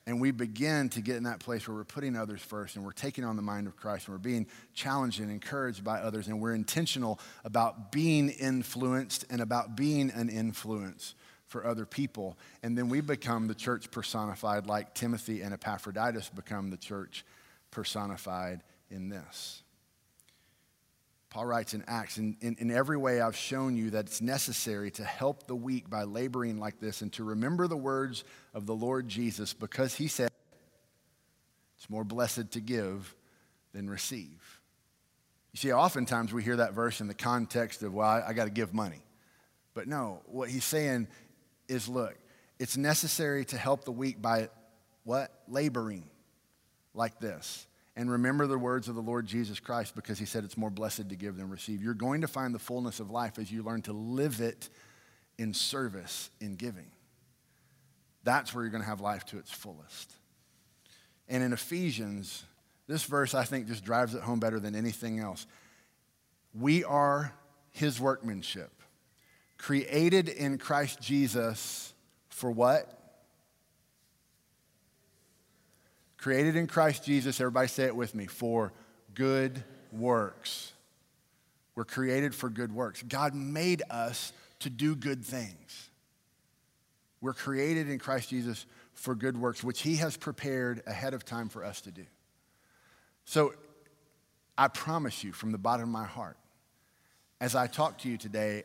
and 0.10 0.19
we 0.19 0.32
begin 0.32 0.89
to 0.89 1.02
get 1.02 1.17
in 1.17 1.24
that 1.24 1.39
place 1.39 1.67
where 1.67 1.78
we're 1.78 1.84
putting 1.84 2.15
others 2.15 2.41
first 2.41 2.76
and 2.76 2.84
we're 2.84 2.91
taking 2.91 3.24
on 3.24 3.36
the 3.36 3.43
mind 3.43 3.67
of 3.67 3.76
Christ 3.76 4.08
and 4.08 4.15
we're 4.15 4.17
being 4.17 4.48
challenged 4.74 5.19
and 5.19 5.30
encouraged 5.30 5.84
by 5.84 6.00
others 6.00 6.28
and 6.28 6.41
we're 6.41 6.56
intentional 6.56 7.19
about 7.45 7.91
being 7.91 8.30
influenced 8.30 9.26
and 9.30 9.39
about 9.39 9.78
being 9.78 10.10
an 10.10 10.28
influence 10.28 11.13
for 11.45 11.63
other 11.63 11.86
people. 11.86 12.39
And 12.63 12.76
then 12.76 12.89
we 12.89 13.02
become 13.02 13.48
the 13.48 13.54
church 13.54 13.91
personified, 13.91 14.65
like 14.65 14.95
Timothy 14.95 15.43
and 15.43 15.54
Epaphroditus 15.54 16.30
become 16.30 16.72
the 16.72 16.78
church 16.78 17.24
personified 17.69 18.63
in 18.89 19.10
this. 19.10 19.62
Paul 21.30 21.46
writes 21.46 21.76
in 21.76 21.84
Acts, 21.88 22.18
in, 22.18 22.38
in, 22.42 22.56
in, 22.60 22.72
every 22.72 22.98
way 22.98 23.22
I've 23.22 23.36
shown 23.36 23.78
you 23.78 23.92
that 23.92 24.08
it's 24.08 24.20
necessary 24.20 24.89
to 24.92 25.04
help 25.04 25.46
the 25.46 25.56
weak 25.56 25.88
by 25.88 26.04
laboring 26.04 26.60
like 26.60 26.80
this 26.80 27.02
and 27.02 27.13
to 27.13 27.24
remember 27.24 27.68
the 27.68 27.78
words 27.78 28.24
of 28.54 28.65
the 28.65 28.74
Lord 28.74 29.08
Jesus 29.08 29.54
because 29.54 29.94
he 29.94 30.08
said, 30.08 30.32
it's 31.78 31.89
more 31.89 32.04
blessed 32.04 32.52
to 32.52 32.60
give 32.60 33.15
than 33.74 33.88
receive. 33.89 34.60
You 35.54 35.58
see, 35.58 35.72
oftentimes 35.72 36.34
we 36.34 36.44
hear 36.44 36.58
that 36.58 36.74
verse 36.74 37.00
in 37.00 37.08
the 37.08 37.13
context 37.13 37.84
of, 37.84 37.94
well, 37.94 38.08
I, 38.08 38.30
I 38.30 38.34
got 38.34 38.46
to 38.46 38.52
give 38.52 38.74
money. 38.74 39.04
But 39.76 39.88
no, 39.88 40.22
what 40.26 40.50
he's 40.50 40.65
saying 40.65 41.08
is, 41.68 41.88
look, 41.88 42.15
it's 42.58 42.76
necessary 42.76 43.46
to 43.46 43.58
help 43.58 43.86
the 43.86 43.92
weak 43.92 44.20
by 44.20 44.50
what? 45.04 45.32
Laboring 45.48 46.10
like 46.94 47.20
this 47.20 47.68
and 48.00 48.10
remember 48.10 48.48
the 48.48 48.58
words 48.58 48.88
of 48.88 48.96
the 48.96 49.02
Lord 49.02 49.26
Jesus 49.26 49.60
Christ 49.60 49.94
because 49.94 50.18
he 50.18 50.24
said 50.24 50.46
it's 50.46 50.56
more 50.56 50.70
blessed 50.70 51.10
to 51.10 51.18
give 51.18 51.36
than 51.36 51.50
receive. 51.50 51.84
You're 51.84 51.94
going 51.94 52.22
to 52.22 52.30
find 52.30 52.56
the 52.56 52.60
fullness 52.60 53.02
of 53.02 53.12
life 53.12 53.38
as 53.38 53.52
you 53.52 53.62
learn 53.62 53.82
to 53.84 53.92
live 53.92 54.40
it 54.40 54.70
in 55.38 55.54
service, 55.54 56.30
in 56.40 56.56
giving. 56.56 56.92
That's 58.24 58.56
where 58.56 58.64
you're 58.64 58.72
going 58.72 58.84
to 58.84 58.88
have 58.88 59.02
life 59.02 59.26
to 59.26 59.38
its 59.38 59.52
fullest. 59.52 60.14
And 61.28 61.44
in 61.44 61.52
Ephesians, 61.52 62.46
this 62.88 63.04
verse 63.04 63.34
I 63.34 63.44
think 63.44 63.68
just 63.68 63.84
drives 63.84 64.16
it 64.16 64.22
home 64.22 64.40
better 64.40 64.62
than 64.62 64.76
anything 64.76 65.20
else. 65.20 65.46
We 66.54 66.86
are 66.86 67.34
his 67.72 68.00
workmanship, 68.00 68.72
created 69.58 70.30
in 70.30 70.58
Christ 70.58 71.02
Jesus 71.02 71.94
for 72.30 72.50
what? 72.50 72.99
Created 76.19 76.55
in 76.55 76.67
Christ 76.67 77.03
Jesus, 77.03 77.39
everybody 77.39 77.67
say 77.67 77.86
it 77.86 77.95
with 77.95 78.13
me, 78.13 78.27
for 78.27 78.73
good 79.15 79.63
works. 79.91 80.73
We're 81.75 81.86
created 81.86 82.36
for 82.36 82.49
good 82.49 82.73
works. 82.73 83.01
God 83.03 83.34
made 83.34 83.82
us 83.89 84.34
to 84.60 84.69
do 84.69 84.95
good 84.95 85.23
things. 85.23 85.89
We're 87.21 87.34
created 87.34 87.89
in 87.89 87.99
Christ 87.99 88.29
Jesus 88.29 88.65
for 88.93 89.15
good 89.15 89.38
works, 89.38 89.63
which 89.63 89.82
He 89.82 89.95
has 89.97 90.17
prepared 90.17 90.84
ahead 90.86 91.13
of 91.13 91.23
time 91.23 91.47
for 91.47 91.63
us 91.63 91.82
to 91.82 91.91
do. 91.91 92.05
So 93.23 93.53
I 94.58 94.67
promise 94.67 95.23
you 95.23 95.32
from 95.32 95.51
the 95.51 95.58
bottom 95.58 95.84
of 95.84 95.89
my 95.89 96.05
heart, 96.05 96.38
as 97.39 97.55
I 97.55 97.67
talk 97.67 97.99
to 97.99 98.10
you 98.10 98.17
today, 98.17 98.63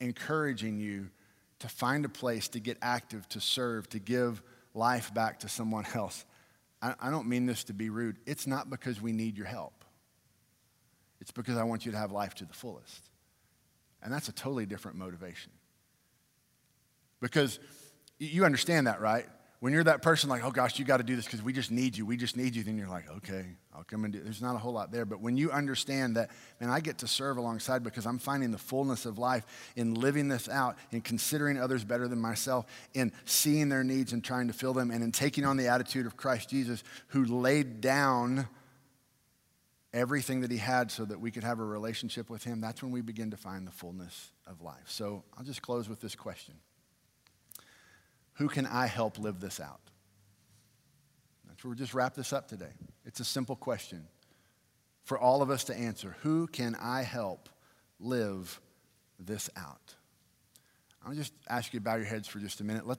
encouraging 0.00 0.78
you 0.78 1.10
to 1.58 1.68
find 1.68 2.06
a 2.06 2.08
place 2.08 2.48
to 2.48 2.60
get 2.60 2.78
active, 2.80 3.28
to 3.30 3.40
serve, 3.40 3.86
to 3.90 3.98
give 3.98 4.42
life 4.72 5.12
back 5.12 5.40
to 5.40 5.48
someone 5.48 5.84
else. 5.94 6.24
I, 6.82 6.94
I 7.00 7.10
don't 7.10 7.26
mean 7.26 7.46
this 7.46 7.64
to 7.64 7.72
be 7.72 7.90
rude. 7.90 8.16
It's 8.26 8.46
not 8.46 8.70
because 8.70 9.00
we 9.00 9.12
need 9.12 9.36
your 9.36 9.46
help, 9.46 9.84
it's 11.20 11.30
because 11.30 11.56
I 11.56 11.64
want 11.64 11.86
you 11.86 11.92
to 11.92 11.98
have 11.98 12.12
life 12.12 12.34
to 12.36 12.44
the 12.44 12.54
fullest. 12.54 13.08
And 14.02 14.12
that's 14.12 14.28
a 14.28 14.32
totally 14.32 14.64
different 14.64 14.96
motivation. 14.96 15.52
Because 17.20 17.58
you 18.18 18.46
understand 18.46 18.86
that, 18.86 19.00
right? 19.00 19.26
When 19.60 19.74
you're 19.74 19.84
that 19.84 20.00
person 20.00 20.30
like, 20.30 20.42
oh 20.42 20.50
gosh, 20.50 20.78
you 20.78 20.86
got 20.86 20.96
to 20.96 21.02
do 21.02 21.14
this 21.16 21.26
because 21.26 21.42
we 21.42 21.52
just 21.52 21.70
need 21.70 21.94
you, 21.94 22.06
we 22.06 22.16
just 22.16 22.34
need 22.34 22.56
you, 22.56 22.62
then 22.62 22.78
you're 22.78 22.88
like, 22.88 23.10
okay, 23.18 23.44
I'll 23.76 23.84
come 23.84 24.04
and 24.04 24.12
do. 24.12 24.20
There's 24.20 24.40
not 24.40 24.54
a 24.54 24.58
whole 24.58 24.72
lot 24.72 24.90
there. 24.90 25.04
But 25.04 25.20
when 25.20 25.36
you 25.36 25.50
understand 25.50 26.16
that, 26.16 26.30
man, 26.60 26.70
I 26.70 26.80
get 26.80 26.98
to 26.98 27.06
serve 27.06 27.36
alongside 27.36 27.82
because 27.82 28.06
I'm 28.06 28.18
finding 28.18 28.52
the 28.52 28.58
fullness 28.58 29.04
of 29.04 29.18
life 29.18 29.44
in 29.76 29.92
living 29.94 30.28
this 30.28 30.48
out, 30.48 30.78
in 30.92 31.02
considering 31.02 31.60
others 31.60 31.84
better 31.84 32.08
than 32.08 32.18
myself, 32.18 32.64
in 32.94 33.12
seeing 33.26 33.68
their 33.68 33.84
needs 33.84 34.14
and 34.14 34.24
trying 34.24 34.46
to 34.46 34.54
fill 34.54 34.72
them, 34.72 34.90
and 34.90 35.04
in 35.04 35.12
taking 35.12 35.44
on 35.44 35.58
the 35.58 35.68
attitude 35.68 36.06
of 36.06 36.16
Christ 36.16 36.48
Jesus, 36.48 36.82
who 37.08 37.26
laid 37.26 37.82
down 37.82 38.48
everything 39.92 40.40
that 40.40 40.50
he 40.50 40.56
had 40.56 40.90
so 40.90 41.04
that 41.04 41.20
we 41.20 41.30
could 41.30 41.44
have 41.44 41.58
a 41.58 41.64
relationship 41.64 42.30
with 42.30 42.44
him, 42.44 42.62
that's 42.62 42.82
when 42.82 42.92
we 42.92 43.02
begin 43.02 43.30
to 43.32 43.36
find 43.36 43.66
the 43.66 43.72
fullness 43.72 44.30
of 44.46 44.62
life. 44.62 44.84
So 44.86 45.22
I'll 45.36 45.44
just 45.44 45.60
close 45.60 45.86
with 45.86 46.00
this 46.00 46.14
question. 46.14 46.54
Who 48.40 48.48
can 48.48 48.64
I 48.64 48.86
help 48.86 49.18
live 49.18 49.38
this 49.38 49.60
out? 49.60 49.82
That's 51.46 51.62
where 51.62 51.68
we'll 51.68 51.78
just 51.78 51.92
wrap 51.92 52.14
this 52.14 52.32
up 52.32 52.48
today. 52.48 52.72
It's 53.04 53.20
a 53.20 53.24
simple 53.24 53.54
question 53.54 54.06
for 55.04 55.18
all 55.18 55.42
of 55.42 55.50
us 55.50 55.64
to 55.64 55.76
answer. 55.76 56.16
Who 56.22 56.46
can 56.46 56.74
I 56.80 57.02
help 57.02 57.50
live 57.98 58.58
this 59.18 59.50
out? 59.58 59.94
I'll 61.04 61.14
just 61.14 61.34
ask 61.50 61.74
you 61.74 61.80
to 61.80 61.84
bow 61.84 61.96
your 61.96 62.06
heads 62.06 62.28
for 62.28 62.38
just 62.38 62.62
a 62.62 62.64
minute. 62.64 62.86
Let 62.86 62.88